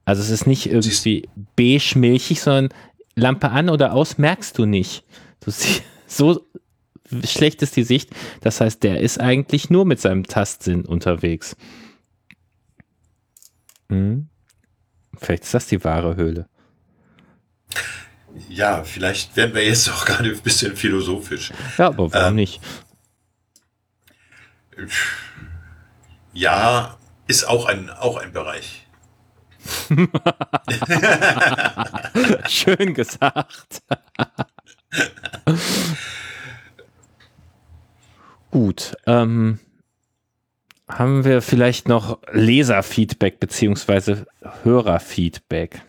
Also 0.05 0.21
es 0.21 0.29
ist 0.29 0.47
nicht 0.47 0.67
irgendwie 0.67 1.27
beige 1.57 1.99
milchig, 1.99 2.39
sondern 2.39 2.69
Lampe 3.15 3.51
an 3.51 3.67
oder 3.67 3.91
aus 3.91 4.17
merkst 4.17 4.57
du 4.57 4.65
nicht. 4.65 5.03
Du 5.41 5.51
siehst, 5.51 5.83
so 6.07 6.39
schlecht 7.25 7.61
ist 7.61 7.75
die 7.75 7.83
Sicht. 7.83 8.11
Das 8.39 8.61
heißt, 8.61 8.81
der 8.81 9.01
ist 9.01 9.19
eigentlich 9.19 9.69
nur 9.69 9.83
mit 9.83 9.99
seinem 9.99 10.23
Tastsinn 10.23 10.85
unterwegs. 10.85 11.57
Hm. 13.89 14.29
Vielleicht 15.17 15.43
ist 15.43 15.53
das 15.53 15.67
die 15.67 15.83
wahre 15.83 16.15
Höhle. 16.15 16.47
Ja, 18.53 18.83
vielleicht 18.83 19.35
werden 19.35 19.55
wir 19.55 19.65
jetzt 19.65 19.89
auch 19.89 20.05
gerade 20.05 20.29
ein 20.29 20.41
bisschen 20.41 20.75
philosophisch. 20.75 21.51
Ja, 21.79 21.87
aber 21.87 22.13
warum 22.13 22.29
ähm, 22.29 22.35
nicht? 22.35 22.61
Ja, 26.33 26.95
ist 27.25 27.45
auch 27.45 27.65
ein, 27.65 27.89
auch 27.89 28.17
ein 28.17 28.31
Bereich. 28.31 28.85
Schön 32.47 32.93
gesagt. 32.93 33.81
Gut. 38.51 38.95
Ähm, 39.07 39.59
haben 40.87 41.25
wir 41.25 41.41
vielleicht 41.41 41.87
noch 41.87 42.19
Leserfeedback 42.31 43.39
beziehungsweise 43.39 44.27
Hörerfeedback? 44.61 45.81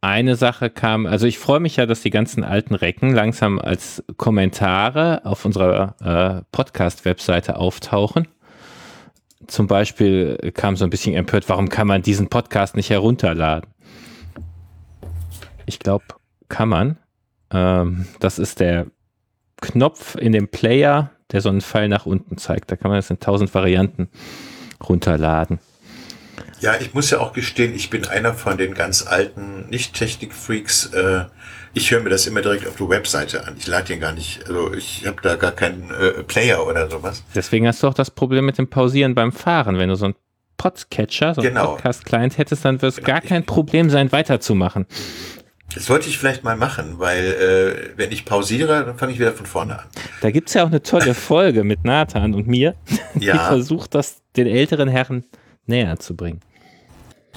Eine 0.00 0.36
Sache 0.36 0.70
kam, 0.70 1.06
also 1.06 1.26
ich 1.26 1.38
freue 1.38 1.60
mich 1.60 1.76
ja, 1.76 1.86
dass 1.86 2.00
die 2.00 2.10
ganzen 2.10 2.42
alten 2.42 2.74
Recken 2.74 3.12
langsam 3.12 3.58
als 3.58 4.02
Kommentare 4.16 5.22
auf 5.24 5.44
unserer 5.44 5.94
äh, 6.00 6.42
Podcast-Webseite 6.52 7.56
auftauchen. 7.56 8.26
Zum 9.46 9.66
Beispiel 9.66 10.52
kam 10.54 10.76
so 10.76 10.84
ein 10.84 10.90
bisschen 10.90 11.14
empört, 11.14 11.48
warum 11.48 11.68
kann 11.68 11.86
man 11.86 12.02
diesen 12.02 12.28
Podcast 12.28 12.76
nicht 12.76 12.90
herunterladen? 12.90 13.70
Ich 15.66 15.78
glaube, 15.78 16.04
kann 16.48 16.68
man. 16.68 16.98
Ähm, 17.52 18.06
das 18.20 18.38
ist 18.38 18.60
der 18.60 18.86
Knopf 19.60 20.14
in 20.14 20.32
dem 20.32 20.48
Player, 20.48 21.10
der 21.32 21.40
so 21.40 21.48
einen 21.48 21.60
Pfeil 21.60 21.88
nach 21.88 22.06
unten 22.06 22.38
zeigt. 22.38 22.70
Da 22.70 22.76
kann 22.76 22.90
man 22.90 22.98
das 22.98 23.10
in 23.10 23.20
tausend 23.20 23.54
Varianten 23.54 24.08
runterladen. 24.82 25.58
Ja, 26.60 26.74
ich 26.78 26.92
muss 26.92 27.10
ja 27.10 27.20
auch 27.20 27.32
gestehen, 27.32 27.74
ich 27.74 27.88
bin 27.88 28.06
einer 28.06 28.34
von 28.34 28.58
den 28.58 28.74
ganz 28.74 29.06
alten 29.06 29.68
Nicht-Technik-Freaks. 29.70 30.92
Äh, 30.92 31.24
ich 31.72 31.90
höre 31.90 32.02
mir 32.02 32.10
das 32.10 32.26
immer 32.26 32.42
direkt 32.42 32.66
auf 32.66 32.76
der 32.76 32.88
Webseite 32.90 33.46
an. 33.46 33.54
Ich 33.58 33.66
lade 33.66 33.86
den 33.86 34.00
gar 34.00 34.12
nicht, 34.12 34.46
also 34.46 34.72
ich 34.74 35.06
habe 35.06 35.16
da 35.22 35.36
gar 35.36 35.52
keinen 35.52 35.90
äh, 35.90 36.22
Player 36.22 36.66
oder 36.66 36.90
sowas. 36.90 37.24
Deswegen 37.34 37.66
hast 37.66 37.82
du 37.82 37.88
auch 37.88 37.94
das 37.94 38.10
Problem 38.10 38.44
mit 38.44 38.58
dem 38.58 38.68
Pausieren 38.68 39.14
beim 39.14 39.32
Fahren. 39.32 39.78
Wenn 39.78 39.88
du 39.88 39.94
so 39.94 40.06
einen 40.06 40.14
Podcatcher, 40.58 41.34
so 41.34 41.40
einen 41.40 41.54
genau. 41.54 41.76
Podcast-Client 41.76 42.36
hättest, 42.36 42.66
dann 42.66 42.82
wird 42.82 42.90
es 42.92 42.96
genau. 42.96 43.06
gar 43.06 43.20
kein 43.22 43.46
Problem 43.46 43.88
sein, 43.88 44.12
weiterzumachen. 44.12 44.86
Das 45.74 45.86
sollte 45.86 46.08
ich 46.08 46.18
vielleicht 46.18 46.44
mal 46.44 46.56
machen, 46.56 46.98
weil 46.98 47.24
äh, 47.24 47.96
wenn 47.96 48.12
ich 48.12 48.26
pausiere, 48.26 48.84
dann 48.84 48.98
fange 48.98 49.12
ich 49.12 49.18
wieder 49.18 49.32
von 49.32 49.46
vorne 49.46 49.78
an. 49.78 49.84
Da 50.20 50.30
gibt 50.30 50.48
es 50.48 50.54
ja 50.54 50.64
auch 50.64 50.68
eine 50.68 50.82
tolle 50.82 51.14
Folge 51.14 51.64
mit 51.64 51.84
Nathan 51.84 52.34
und 52.34 52.46
mir, 52.46 52.74
die 53.14 53.26
ja. 53.26 53.46
versucht, 53.46 53.94
das 53.94 54.20
den 54.36 54.46
älteren 54.46 54.88
Herren 54.88 55.24
näher 55.64 55.98
zu 55.98 56.16
bringen. 56.16 56.40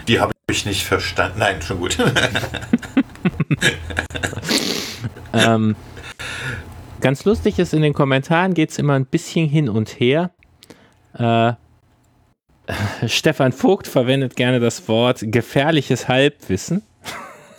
Die 0.08 0.20
habe 0.20 0.34
ich 0.50 0.66
nicht 0.66 0.84
verstanden. 0.84 1.40
Nein, 1.40 1.62
schon 1.62 1.80
gut. 1.80 1.98
ähm, 5.34 5.76
ganz 7.02 7.26
lustig 7.26 7.60
ist, 7.60 7.74
in 7.74 7.82
den 7.82 7.94
Kommentaren 7.94 8.54
geht 8.54 8.72
es 8.72 8.80
immer 8.80 8.94
ein 8.94 9.06
bisschen 9.06 9.48
hin 9.48 9.70
und 9.70 10.00
her. 10.00 10.32
Äh, 11.14 11.54
Stefan 13.08 13.52
Vogt 13.52 13.88
verwendet 13.88 14.36
gerne 14.36 14.60
das 14.60 14.88
Wort 14.88 15.20
gefährliches 15.22 16.08
Halbwissen. 16.08 16.82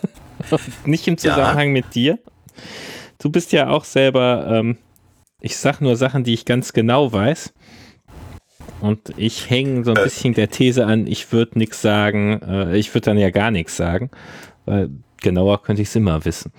Nicht 0.85 1.07
im 1.07 1.17
Zusammenhang 1.17 1.67
ja. 1.67 1.73
mit 1.73 1.95
dir. 1.95 2.19
Du 3.19 3.29
bist 3.29 3.51
ja 3.51 3.69
auch 3.69 3.85
selber, 3.85 4.47
ähm, 4.49 4.77
ich 5.41 5.57
sag 5.57 5.81
nur 5.81 5.95
Sachen, 5.95 6.23
die 6.23 6.33
ich 6.33 6.45
ganz 6.45 6.73
genau 6.73 7.11
weiß. 7.11 7.53
Und 8.85 9.17
ich 9.17 9.49
hänge 9.49 9.83
so 9.83 9.91
ein 9.91 9.97
äh. 9.97 10.03
bisschen 10.03 10.35
der 10.35 10.49
These 10.49 10.85
an, 10.85 11.07
ich 11.07 11.31
würde 11.31 11.57
nichts 11.57 11.81
sagen, 11.81 12.39
äh, 12.43 12.77
ich 12.77 12.93
würde 12.93 13.05
dann 13.05 13.17
ja 13.17 13.31
gar 13.31 13.49
nichts 13.49 13.75
sagen, 13.75 14.11
weil 14.65 14.91
genauer 15.17 15.63
könnte 15.63 15.81
ich 15.81 15.87
es 15.87 15.95
immer 15.95 16.23
wissen. 16.23 16.51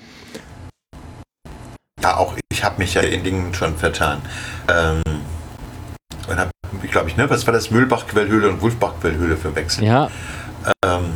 Ja, 2.02 2.16
auch 2.16 2.36
ich 2.50 2.64
habe 2.64 2.78
mich 2.78 2.94
ja 2.94 3.02
in 3.02 3.22
Dingen 3.22 3.54
schon 3.54 3.76
vertan. 3.76 4.20
Ähm, 4.68 5.02
und 6.28 6.36
habe, 6.36 6.50
glaube 6.90 7.08
ich, 7.10 7.16
ne, 7.16 7.30
was 7.30 7.46
war 7.46 7.52
das? 7.52 7.70
Mühlbach-Quellhöhle 7.70 8.48
und 8.48 8.60
Wulfbach-Quellhöhle 8.60 9.36
verwechselt. 9.36 9.86
Ja. 9.86 10.10
Ähm, 10.84 11.12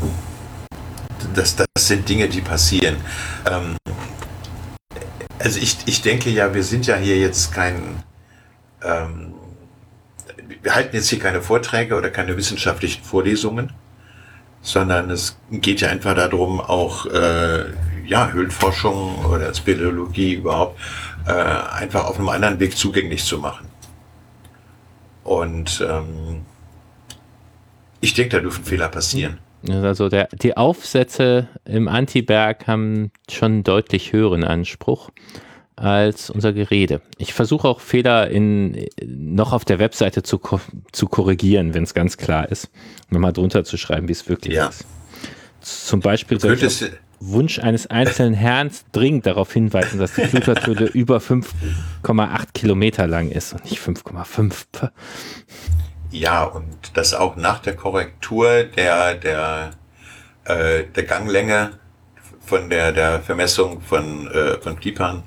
das, 1.35 1.57
das 1.57 1.67
sind 1.77 2.09
Dinge, 2.09 2.29
die 2.29 2.41
passieren. 2.41 2.97
Ähm, 3.51 3.77
also 5.41 5.59
ich, 5.59 5.77
ich 5.87 6.03
denke 6.03 6.31
ja, 6.31 6.55
wir 6.55 6.63
sind 6.63 6.87
ja 6.87 6.95
hier 6.95 7.19
jetzt 7.19 7.53
kein, 7.53 8.05
ähm, 8.85 9.35
wir 10.63 10.75
halten 10.75 10.97
jetzt 10.97 11.09
hier 11.09 11.19
keine 11.19 11.43
Vorträge 11.43 11.97
oder 11.97 12.11
keine 12.11 12.37
wissenschaftlichen 12.37 13.03
Vorlesungen, 13.03 13.73
sondern 14.63 15.11
es 15.11 15.39
geht 15.51 15.81
ja 15.81 15.89
einfach 15.89 16.15
darum, 16.15 16.61
auch 16.61 17.07
äh, 17.07 17.65
ja, 18.07 18.31
Höhlenforschung 18.31 19.25
oder 19.25 19.55
Speleologie 19.55 20.35
überhaupt 20.35 20.79
äh, 21.27 21.33
einfach 21.33 22.05
auf 22.07 22.19
einem 22.19 22.29
anderen 22.29 22.59
Weg 22.61 22.77
zugänglich 22.77 23.25
zu 23.25 23.39
machen. 23.39 23.69
Und 25.25 25.85
ähm, 25.89 26.43
ich 28.01 28.15
denke, 28.15 28.37
da 28.37 28.43
dürfen 28.43 28.65
Fehler 28.65 28.89
passieren. 28.89 29.39
Also 29.69 30.09
der, 30.09 30.29
die 30.33 30.57
Aufsätze 30.57 31.49
im 31.65 31.87
Antiberg 31.87 32.67
haben 32.67 33.13
schon 33.31 33.53
einen 33.53 33.63
deutlich 33.63 34.13
höheren 34.13 34.43
Anspruch 34.43 35.11
als 35.81 36.29
unser 36.29 36.53
Gerede. 36.53 37.01
Ich 37.17 37.33
versuche 37.33 37.67
auch 37.67 37.81
Fehler 37.81 38.29
in, 38.29 38.87
noch 39.03 39.53
auf 39.53 39.65
der 39.65 39.79
Webseite 39.79 40.23
zu, 40.23 40.41
zu 40.93 41.07
korrigieren, 41.07 41.73
wenn 41.73 41.85
es 41.85 41.95
ganz 41.95 42.19
klar 42.19 42.51
ist. 42.51 42.71
Nochmal 43.09 43.33
drunter 43.33 43.65
zu 43.65 43.79
schreiben, 43.79 44.07
wie 44.09 44.13
es 44.13 44.29
wirklich 44.29 44.57
ja. 44.57 44.69
ist. 44.69 44.85
Zum 45.63 46.01
Beispiel 46.01 46.39
soll 46.39 46.55
ich 46.55 46.91
Wunsch 47.21 47.59
eines 47.59 47.87
einzelnen 47.87 48.33
Herrn 48.35 48.71
dringend 48.93 49.27
darauf 49.27 49.53
hinweisen, 49.53 49.99
dass 49.99 50.15
die 50.15 50.25
Flutertöle 50.27 50.87
über 50.95 51.19
5,8 51.19 52.53
Kilometer 52.55 53.07
lang 53.07 53.31
ist 53.31 53.53
und 53.53 53.65
nicht 53.65 53.79
5,5. 53.79 54.91
Ja, 56.11 56.45
und 56.45 56.67
das 56.95 57.15
auch 57.15 57.37
nach 57.37 57.61
der 57.61 57.77
Korrektur 57.77 58.65
der, 58.65 59.15
der, 59.15 59.71
äh, 60.45 60.85
der 60.85 61.05
Ganglänge 61.05 61.73
von 62.41 62.71
der, 62.71 62.93
der 62.93 63.21
Vermessung 63.21 63.81
von, 63.83 64.27
äh, 64.29 64.59
von 64.61 64.81
Klippern, 64.81 65.23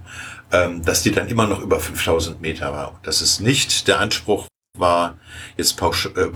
ähm, 0.53 0.83
dass 0.83 1.03
die 1.03 1.11
dann 1.11 1.27
immer 1.27 1.47
noch 1.47 1.61
über 1.61 1.79
5000 1.79 2.41
Meter 2.41 2.71
war. 2.71 2.99
Dass 3.03 3.21
es 3.21 3.39
nicht 3.39 3.87
der 3.87 3.99
Anspruch 3.99 4.47
war, 4.77 5.17
jetzt 5.57 5.75
pausch, 5.77 6.05
äh, 6.15 6.29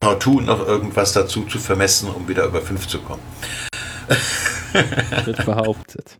partout 0.00 0.40
noch 0.40 0.66
irgendwas 0.66 1.12
dazu 1.12 1.42
zu 1.44 1.58
vermessen, 1.58 2.08
um 2.10 2.28
wieder 2.28 2.44
über 2.44 2.60
5 2.60 2.86
zu 2.86 3.00
kommen. 3.00 3.22
wird 5.24 5.44
behauptet. 5.44 6.18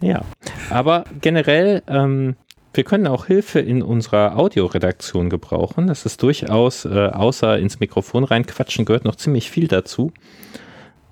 Ja, 0.00 0.22
aber 0.68 1.04
generell 1.20 1.82
ähm, 1.86 2.36
wir 2.74 2.82
können 2.82 3.06
auch 3.06 3.26
Hilfe 3.26 3.60
in 3.60 3.82
unserer 3.82 4.36
Audioredaktion 4.36 5.30
gebrauchen. 5.30 5.86
Das 5.86 6.04
ist 6.06 6.20
durchaus, 6.22 6.84
äh, 6.84 7.08
außer 7.12 7.56
ins 7.58 7.78
Mikrofon 7.78 8.24
reinquatschen, 8.24 8.84
gehört 8.84 9.04
noch 9.04 9.14
ziemlich 9.14 9.48
viel 9.48 9.68
dazu. 9.68 10.12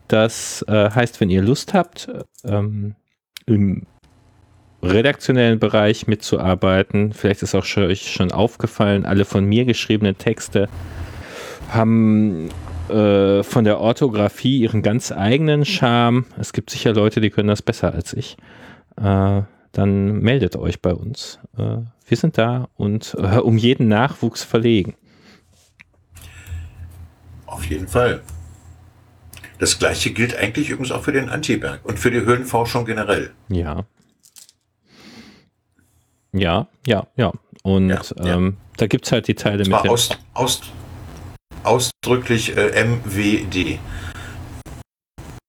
Das 0.09 0.65
äh, 0.67 0.91
heißt, 0.91 1.21
wenn 1.21 1.31
ihr 1.31 1.41
Lust 1.41 1.73
habt, 1.73 2.11
ähm, 2.45 2.97
im 3.47 3.87
redaktionellen 4.83 5.59
Bereich 5.59 6.07
mitzuarbeiten, 6.07 7.13
vielleicht 7.13 7.43
ist 7.43 7.55
auch 7.55 7.65
schon, 7.65 7.85
euch 7.85 8.13
schon 8.13 8.33
aufgefallen, 8.33 9.07
alle 9.07 9.25
von 9.25 9.45
mir 9.45 9.65
geschriebenen 9.65 10.19
Texte 10.19 10.69
haben 11.69 12.51
äh, 12.89 13.43
von 13.43 13.65
der 13.65 13.79
Orthographie 13.81 14.61
ihren 14.61 14.83
ganz 14.83 15.13
eigenen 15.13 15.65
Charme. 15.65 16.27
Es 16.39 16.53
gibt 16.53 16.71
sicher 16.71 16.93
Leute, 16.93 17.21
die 17.21 17.31
können 17.31 17.49
das 17.49 17.63
besser 17.63 17.95
als 17.95 18.13
ich. 18.13 18.37
Äh, 18.97 19.43
dann 19.73 20.19
meldet 20.19 20.57
euch 20.57 20.83
bei 20.83 20.93
uns. 20.93 21.39
Äh, 21.57 21.79
wir 22.07 22.17
sind 22.17 22.37
da 22.37 22.69
und 22.77 23.17
äh, 23.19 23.39
um 23.39 23.57
jeden 23.57 23.89
Nachwuchs 23.89 24.43
verlegen. 24.43 24.95
Auf 27.47 27.65
jeden 27.65 27.89
Fall. 27.89 28.21
Das 29.59 29.79
gleiche 29.79 30.11
gilt 30.11 30.37
eigentlich 30.37 30.71
übrigens 30.71 30.91
auch 30.91 31.05
für 31.05 31.13
den 31.13 31.29
Antiberg 31.29 31.85
und 31.85 31.99
für 31.99 32.11
die 32.11 32.21
Höhlenforschung 32.21 32.85
generell. 32.85 33.31
Ja. 33.49 33.85
Ja, 36.33 36.67
ja, 36.87 37.07
ja. 37.17 37.33
Und 37.63 37.91
ja, 37.91 38.01
ja. 38.19 38.35
Ähm, 38.35 38.57
da 38.77 38.87
gibt 38.87 39.07
es 39.07 39.13
halt 39.13 39.29
die 39.29 39.35
Teile 39.35 39.65
mit. 39.65 39.75
Aus, 39.75 40.11
aus, 40.35 40.63
ausdrücklich 41.63 42.57
äh, 42.57 42.85
MWD. 42.85 43.79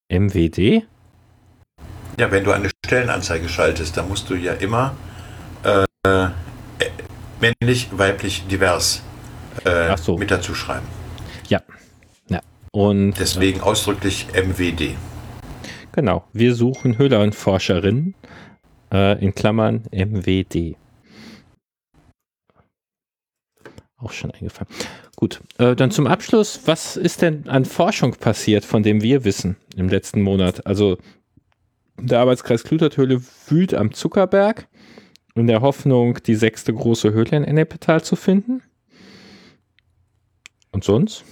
MWD? 0.09 0.83
Ja, 2.19 2.31
wenn 2.31 2.43
du 2.43 2.51
eine 2.51 2.69
Stellenanzeige 2.85 3.49
schaltest, 3.49 3.97
dann 3.97 4.07
musst 4.07 4.29
du 4.29 4.35
ja 4.35 4.53
immer 4.53 4.95
äh, 5.63 6.29
männlich, 7.39 7.89
weiblich, 7.91 8.45
divers 8.47 9.01
äh, 9.63 9.95
so. 9.97 10.17
mit 10.17 10.29
dazu 10.31 10.53
schreiben. 10.53 10.85
Ja. 11.47 11.61
ja. 12.29 12.41
Und 12.71 13.13
deswegen 13.13 13.59
äh, 13.59 13.63
ausdrücklich 13.63 14.27
MWD. 14.33 14.95
Genau. 15.93 16.25
Wir 16.33 16.55
suchen 16.55 16.97
Höhler 16.97 17.21
und 17.21 17.35
Forscherinnen 17.35 18.15
äh, 18.93 19.21
in 19.23 19.35
Klammern 19.35 19.83
MWD. 19.91 20.77
Auch 23.97 24.11
schon 24.11 24.31
eingefallen. 24.31 24.69
Gut, 25.15 25.41
äh, 25.57 25.75
dann 25.75 25.91
zum 25.91 26.07
Abschluss, 26.07 26.61
was 26.65 26.97
ist 26.97 27.21
denn 27.21 27.47
an 27.47 27.65
Forschung 27.65 28.11
passiert, 28.15 28.65
von 28.65 28.83
dem 28.83 29.01
wir 29.01 29.23
wissen 29.23 29.55
im 29.75 29.89
letzten 29.89 30.21
Monat? 30.21 30.65
Also 30.65 30.97
der 31.97 32.19
Arbeitskreis 32.19 32.63
Klutertöle 32.63 33.21
wühlt 33.47 33.73
am 33.73 33.93
Zuckerberg 33.93 34.67
in 35.35 35.47
der 35.47 35.61
Hoffnung, 35.61 36.21
die 36.23 36.35
sechste 36.35 36.73
große 36.73 37.13
Höhle 37.13 37.37
in 37.37 37.43
Ennepetal 37.43 38.03
zu 38.03 38.15
finden. 38.15 38.61
Und 40.71 40.83
sonst? 40.83 41.23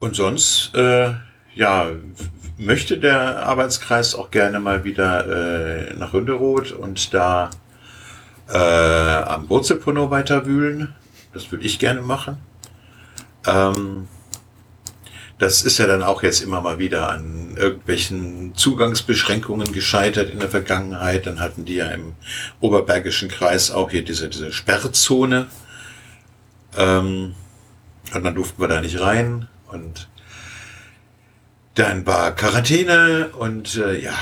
Und 0.00 0.16
sonst, 0.16 0.74
äh, 0.74 1.12
ja, 1.54 1.90
möchte 2.58 2.98
der 2.98 3.46
Arbeitskreis 3.46 4.14
auch 4.14 4.30
gerne 4.30 4.60
mal 4.60 4.84
wieder 4.84 5.26
äh, 5.90 5.94
nach 5.94 6.12
Ründeroth 6.12 6.72
und 6.72 7.14
da 7.14 7.50
äh, 8.48 8.56
am 8.56 9.48
Wurzelpono 9.48 10.10
weiter 10.10 10.46
wühlen. 10.46 10.94
Das 11.32 11.50
würde 11.50 11.64
ich 11.64 11.78
gerne 11.78 12.02
machen. 12.02 12.38
Ähm, 13.46 14.08
das 15.38 15.62
ist 15.62 15.78
ja 15.78 15.86
dann 15.86 16.02
auch 16.02 16.22
jetzt 16.22 16.42
immer 16.42 16.60
mal 16.60 16.78
wieder 16.78 17.08
an 17.08 17.56
irgendwelchen 17.56 18.54
Zugangsbeschränkungen 18.54 19.72
gescheitert 19.72 20.30
in 20.30 20.38
der 20.38 20.50
Vergangenheit. 20.50 21.26
Dann 21.26 21.40
hatten 21.40 21.64
die 21.64 21.76
ja 21.76 21.86
im 21.86 22.12
Oberbergischen 22.60 23.30
Kreis 23.30 23.70
auch 23.70 23.90
hier 23.90 24.04
diese, 24.04 24.28
diese 24.28 24.52
Sperrzone. 24.52 25.46
Ähm, 26.76 27.34
und 28.12 28.22
dann 28.22 28.34
durften 28.34 28.60
wir 28.60 28.68
da 28.68 28.82
nicht 28.82 29.00
rein. 29.00 29.48
Und 29.68 30.09
dann 31.74 32.06
war 32.06 32.34
Quarantäne 32.34 33.30
und 33.38 33.76
äh, 33.76 33.98
ja, 34.00 34.14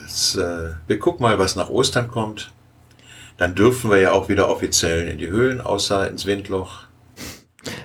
jetzt, 0.00 0.36
äh, 0.36 0.70
wir 0.86 0.98
gucken 0.98 1.22
mal, 1.22 1.38
was 1.38 1.56
nach 1.56 1.68
Ostern 1.68 2.08
kommt. 2.08 2.52
Dann 3.36 3.54
dürfen 3.54 3.90
wir 3.90 3.98
ja 3.98 4.12
auch 4.12 4.28
wieder 4.28 4.48
offiziell 4.48 5.08
in 5.08 5.18
die 5.18 5.28
Höhlen, 5.28 5.60
außer 5.60 6.08
ins 6.08 6.24
Windloch. 6.26 6.84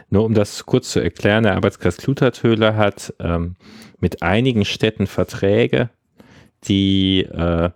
Nur 0.09 0.25
um 0.25 0.33
das 0.33 0.65
kurz 0.65 0.91
zu 0.91 0.99
erklären, 0.99 1.43
der 1.43 1.55
Arbeitskreis 1.55 1.97
Klutertöler 1.97 2.75
hat 2.75 3.13
ähm, 3.19 3.55
mit 3.99 4.21
einigen 4.21 4.65
Städten 4.65 5.07
Verträge, 5.07 5.89
die 6.65 7.21
äh, 7.21 7.69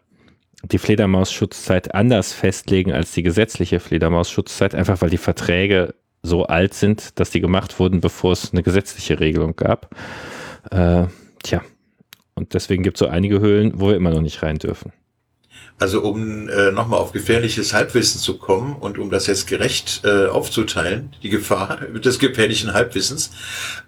die 0.64 0.78
Fledermausschutzzeit 0.78 1.94
anders 1.94 2.32
festlegen 2.32 2.94
als 2.94 3.12
die 3.12 3.24
gesetzliche 3.24 3.80
Fledermausschutzzeit, 3.80 4.76
einfach 4.76 5.02
weil 5.02 5.10
die 5.10 5.18
Verträge 5.18 5.94
so 6.22 6.46
alt 6.46 6.74
sind, 6.74 7.20
dass 7.20 7.32
die 7.32 7.42
gemacht 7.42 7.80
wurden, 7.80 8.00
bevor 8.00 8.32
es 8.32 8.54
eine 8.54 8.64
gesetzliche 8.64 9.20
Regelung 9.20 9.56
gab. 9.58 9.94
Äh, 10.72 11.08
tja, 11.44 11.62
und 12.36 12.54
deswegen 12.54 12.84
gibt 12.84 12.98
es 12.98 13.00
so 13.00 13.08
einige 13.08 13.40
Höhlen, 13.40 13.80
wo 13.80 13.90
wir 13.90 13.96
immer 13.96 14.12
noch 14.12 14.22
nicht 14.22 14.42
rein 14.42 14.58
dürfen. 14.58 14.92
Also 15.80 16.02
um 16.02 16.50
äh, 16.50 16.72
nochmal 16.72 17.00
auf 17.00 17.12
gefährliches 17.12 17.74
Halbwissen 17.74 18.22
zu 18.22 18.38
kommen 18.38 18.76
und 18.76 18.98
um 18.98 19.10
das 19.10 19.28
jetzt 19.28 19.48
gerecht 19.48 20.02
äh, 20.04 20.28
aufzuteilen, 20.28 21.16
die 21.24 21.30
Gefahr 21.30 21.78
des 22.04 22.20
gefährlichen 22.20 22.74
Halbwissens. 22.74 23.32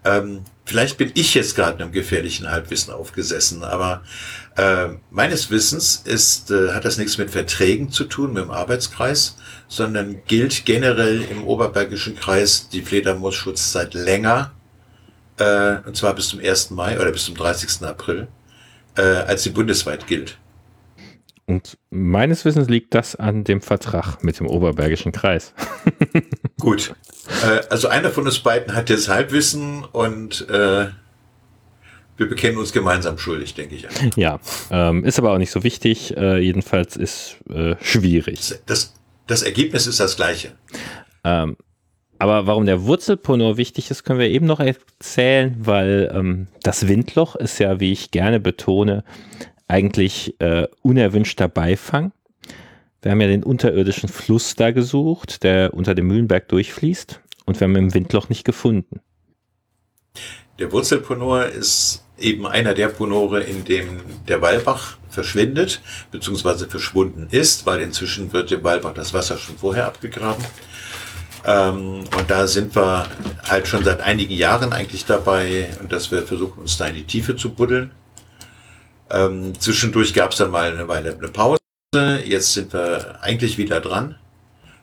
Ähm, 0.04 0.41
vielleicht 0.65 0.98
bin 0.98 1.12
ich 1.13 1.36
jetzt 1.36 1.56
gerade 1.56 1.82
einem 1.82 1.91
gefährlichen 1.91 2.50
Halbwissen 2.50 2.94
aufgesessen, 2.94 3.63
aber 3.63 4.04
äh, 4.58 4.88
meines 5.12 5.52
Wissens 5.52 6.02
ist, 6.06 6.52
äh, 6.52 6.74
hat 6.74 6.86
das 6.86 6.98
nichts 6.98 7.18
mit 7.18 7.30
Verträgen 7.30 7.91
zu 7.91 8.06
tun, 8.06 8.34
mit 8.34 8.44
dem 8.44 8.52
Arbeitskreis, 8.52 9.38
sondern 9.68 10.22
gilt 10.28 10.65
generell 10.65 11.22
im 11.32 11.46
Oberbergischen 11.46 12.15
Kreis 12.15 12.68
die 12.70 12.82
Fledermausschutzzeit 12.82 13.94
länger, 13.94 14.52
äh, 15.38 15.78
und 15.86 15.95
zwar 15.95 16.13
bis 16.15 16.30
zum 16.30 16.39
1. 16.39 16.71
Mai 16.71 17.00
oder 17.00 17.12
bis 17.12 17.26
zum 17.26 17.36
30. 17.36 17.86
April, 17.86 18.28
äh, 18.98 19.02
als 19.02 19.43
sie 19.43 19.50
bundesweit 19.50 20.08
gilt. 20.08 20.38
Und 21.48 21.78
meines 21.91 22.43
Wissens 22.43 22.67
liegt 22.69 22.95
das 22.95 23.15
an 23.15 23.43
dem 23.43 23.62
Vertrag 23.62 24.24
mit 24.24 24.39
dem 24.39 24.48
Oberbergischen 24.48 25.12
Kreis. 25.12 25.54
Gut. 26.60 26.95
Äh, 27.43 27.62
also 27.69 27.88
einer 27.88 28.10
von 28.10 28.26
uns 28.26 28.39
beiden 28.39 28.74
hat 28.74 28.89
das 28.89 29.10
Halbwissen 29.10 29.84
und 29.84 30.50
äh, 30.50 30.88
wir 32.17 32.30
bekennen 32.30 32.58
uns 32.58 32.71
gemeinsam 32.71 33.17
schuldig, 33.17 33.54
denke 33.54 33.76
ich. 33.76 33.88
Ja, 34.15 34.39
ähm, 34.71 35.04
ist 35.04 35.19
aber 35.19 35.34
auch 35.34 35.38
nicht 35.38 35.52
so 35.52 35.63
wichtig. 35.63 36.15
Äh, 36.17 36.39
jedenfalls 36.39 36.95
ist 36.95 37.38
äh, 37.50 37.76
schwierig. 37.82 38.39
Das, 38.65 38.93
das 39.28 39.43
Ergebnis 39.43 39.86
ist 39.86 40.00
das 40.00 40.15
gleiche. 40.15 40.54
Ähm, 41.24 41.58
aber 42.19 42.47
warum 42.47 42.65
der 42.65 42.84
Wurzelponor 42.84 43.58
wichtig 43.58 43.91
ist, 43.91 44.04
können 44.04 44.19
wir 44.19 44.30
eben 44.30 44.45
noch 44.45 44.60
erzählen, 44.60 45.56
weil 45.60 46.12
ähm, 46.13 46.47
das 46.63 46.88
Windloch 46.88 47.36
ist 47.36 47.60
ja, 47.60 47.80
wie 47.80 47.91
ich 47.91 48.12
gerne 48.12 48.39
betone, 48.39 49.04
eigentlich 49.67 50.39
äh, 50.39 50.67
unerwünschter 50.82 51.47
Beifang. 51.47 52.12
Wir 53.01 53.12
haben 53.12 53.21
ja 53.21 53.28
den 53.28 53.43
unterirdischen 53.43 54.10
Fluss 54.10 54.56
da 54.56 54.71
gesucht, 54.71 55.43
der 55.43 55.73
unter 55.73 55.93
dem 55.93 56.08
Mühlenberg 56.08 56.47
durchfließt 56.47 57.21
und 57.45 57.60
wir 57.60 57.65
haben 57.67 57.75
im 57.75 57.93
Windloch 57.93 58.30
nicht 58.30 58.45
gefunden. 58.45 59.01
Der 60.58 60.71
Wurzelponor 60.71 61.45
ist 61.45 62.06
eben 62.17 62.47
einer 62.47 62.73
der 62.73 62.88
Ponore, 62.88 63.41
in 63.41 63.65
dem 63.65 63.99
der 64.28 64.41
Wallbach 64.41 64.97
verschwindet, 65.10 65.82
beziehungsweise 66.12 66.67
verschwunden 66.67 67.28
ist, 67.30 67.65
weil 67.65 67.82
inzwischen 67.82 68.32
wird 68.34 68.51
dem 68.51 68.63
Wallbach 68.63 68.93
das 68.93 69.13
Wasser 69.13 69.38
schon 69.38 69.58
vorher 69.58 69.86
abgegraben. 69.86 70.43
Ähm, 71.45 72.03
und 72.17 72.29
da 72.29 72.47
sind 72.47 72.75
wir 72.75 73.08
halt 73.47 73.67
schon 73.67 73.84
seit 73.84 74.01
einigen 74.01 74.34
Jahren 74.34 74.73
eigentlich 74.73 75.05
dabei, 75.05 75.69
dass 75.88 76.12
wir 76.12 76.23
versuchen, 76.23 76.62
uns 76.62 76.77
da 76.77 76.88
in 76.88 76.95
die 76.95 77.03
Tiefe 77.03 77.36
zu 77.36 77.53
buddeln. 77.53 77.91
Ähm, 79.12 79.53
zwischendurch 79.60 80.13
gab 80.13 80.31
es 80.31 80.38
dann 80.38 80.51
mal 80.51 80.71
eine 80.71 80.88
Weile 80.88 81.15
eine 81.15 81.27
Pause. 81.27 81.60
Jetzt 82.25 82.53
sind 82.53 82.73
wir 82.73 83.19
eigentlich 83.21 83.58
wieder 83.58 83.79
dran 83.79 84.15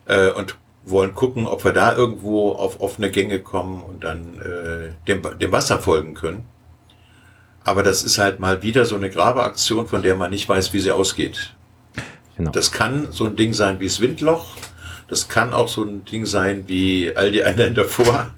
äh, 0.05 0.31
und 0.31 0.55
wollen 0.85 1.13
gucken, 1.13 1.47
ob 1.47 1.63
wir 1.63 1.73
da 1.73 1.95
irgendwo 1.95 2.53
auf 2.53 2.79
offene 2.81 3.11
Gänge 3.11 3.39
kommen 3.39 3.83
und 3.83 4.03
dann 4.03 4.39
äh, 4.41 4.93
dem, 5.07 5.21
dem 5.39 5.51
Wasser 5.51 5.79
folgen 5.79 6.13
können. 6.13 6.45
Aber 7.63 7.83
das 7.83 8.03
ist 8.03 8.17
halt 8.17 8.39
mal 8.39 8.61
wieder 8.61 8.85
so 8.85 8.95
eine 8.95 9.09
Grabeaktion, 9.09 9.87
von 9.87 10.01
der 10.01 10.15
man 10.15 10.31
nicht 10.31 10.47
weiß, 10.47 10.73
wie 10.73 10.79
sie 10.79 10.91
ausgeht. 10.91 11.55
Genau. 12.35 12.51
Das 12.51 12.71
kann 12.71 13.11
so 13.11 13.25
ein 13.25 13.35
Ding 13.35 13.53
sein 13.53 13.79
wie 13.79 13.87
das 13.87 13.99
Windloch. 14.01 14.55
Das 15.07 15.27
kann 15.27 15.53
auch 15.53 15.67
so 15.67 15.83
ein 15.83 16.05
Ding 16.05 16.25
sein 16.25 16.63
wie 16.67 17.11
all 17.15 17.31
die 17.31 17.43
anderen 17.43 17.75
davor, 17.75 18.31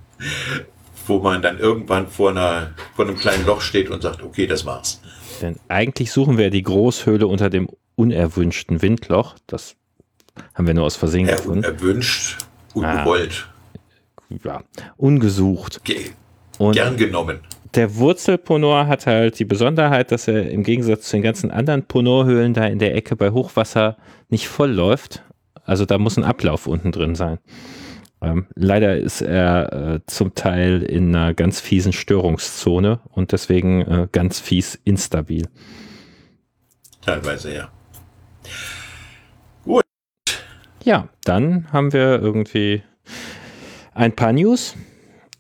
wo 1.08 1.20
man 1.20 1.42
dann 1.42 1.60
irgendwann 1.60 2.08
vor, 2.08 2.32
einer, 2.32 2.74
vor 2.96 3.06
einem 3.06 3.18
kleinen 3.18 3.46
Loch 3.46 3.62
steht 3.62 3.90
und 3.90 4.02
sagt, 4.02 4.24
okay, 4.24 4.48
das 4.48 4.66
war's. 4.66 5.02
Denn 5.42 5.58
eigentlich 5.68 6.12
suchen 6.12 6.38
wir 6.38 6.50
die 6.50 6.64
Großhöhle 6.64 7.28
unter 7.28 7.50
dem 7.50 7.70
unerwünschten 7.96 8.82
Windloch. 8.82 9.36
Das 9.48 9.76
haben 10.54 10.68
wir 10.68 10.74
nur 10.74 10.86
aus 10.86 10.96
Versehen 10.96 11.28
er, 11.28 11.38
gefunden. 11.38 11.64
Erwünscht, 11.64 12.38
ungewollt. 12.74 13.48
Ah, 14.32 14.38
ja, 14.44 14.64
ungesucht. 14.98 15.84
Ge 15.84 16.12
und 16.58 16.74
gern 16.74 16.98
genommen. 16.98 17.40
Der 17.76 17.96
Wurzelponor 17.96 18.88
hat 18.88 19.06
halt 19.06 19.38
die 19.38 19.46
Besonderheit, 19.46 20.12
dass 20.12 20.30
er 20.30 20.50
im 20.50 20.64
Gegensatz 20.64 21.10
zu 21.10 21.18
den 21.18 21.24
ganzen 21.24 21.52
anderen 21.52 21.84
Ponorhöhlen 21.84 22.54
da 22.54 22.66
in 22.66 22.80
der 22.80 22.96
Ecke 22.96 23.18
bei 23.18 23.32
Hochwasser 23.32 23.98
nicht 24.30 24.48
voll 24.48 24.72
läuft. 24.72 25.24
Also 25.66 25.86
da 25.86 25.98
muss 25.98 26.18
ein 26.18 26.24
Ablauf 26.24 26.68
unten 26.68 26.92
drin 26.92 27.16
sein. 27.16 27.40
Ähm, 28.22 28.48
leider 28.56 28.98
ist 28.98 29.22
er 29.22 29.74
äh, 29.74 30.00
zum 30.08 30.36
Teil 30.36 30.84
in 30.84 31.16
einer 31.16 31.34
ganz 31.34 31.60
fiesen 31.60 31.94
Störungszone 31.94 33.00
und 33.12 33.32
deswegen 33.32 33.82
äh, 33.82 34.08
ganz 34.12 34.40
fies 34.40 34.80
instabil. 34.84 35.48
Teilweise, 37.02 37.54
ja. 37.54 37.70
Gut. 39.64 39.84
Ja, 40.84 41.10
dann 41.24 41.72
haben 41.72 41.94
wir 41.94 42.20
irgendwie 42.22 42.84
ein 43.94 44.16
paar 44.16 44.34
News 44.34 44.76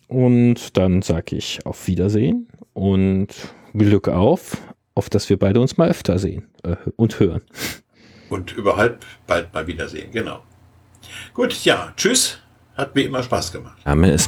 und 0.07 0.77
dann 0.77 1.01
sage 1.01 1.35
ich 1.35 1.65
auf 1.65 1.88
Wiedersehen 1.88 2.47
und 2.73 3.27
Glück 3.73 4.07
auf, 4.09 4.57
auf 4.93 5.09
dass 5.09 5.29
wir 5.29 5.39
beide 5.39 5.59
uns 5.59 5.77
mal 5.77 5.89
öfter 5.89 6.19
sehen 6.19 6.47
äh, 6.63 6.75
und 6.97 7.19
hören. 7.19 7.41
Und 8.29 8.51
überhaupt 8.53 9.05
bald 9.27 9.53
mal 9.53 9.67
wiedersehen, 9.67 10.11
genau. 10.11 10.43
Gut, 11.33 11.63
ja, 11.65 11.93
tschüss. 11.95 12.39
Hat 12.75 12.93
mir 12.93 13.03
immer 13.05 13.23
Spaß 13.23 13.51
gemacht. 13.53 13.77
Ist 14.13 14.23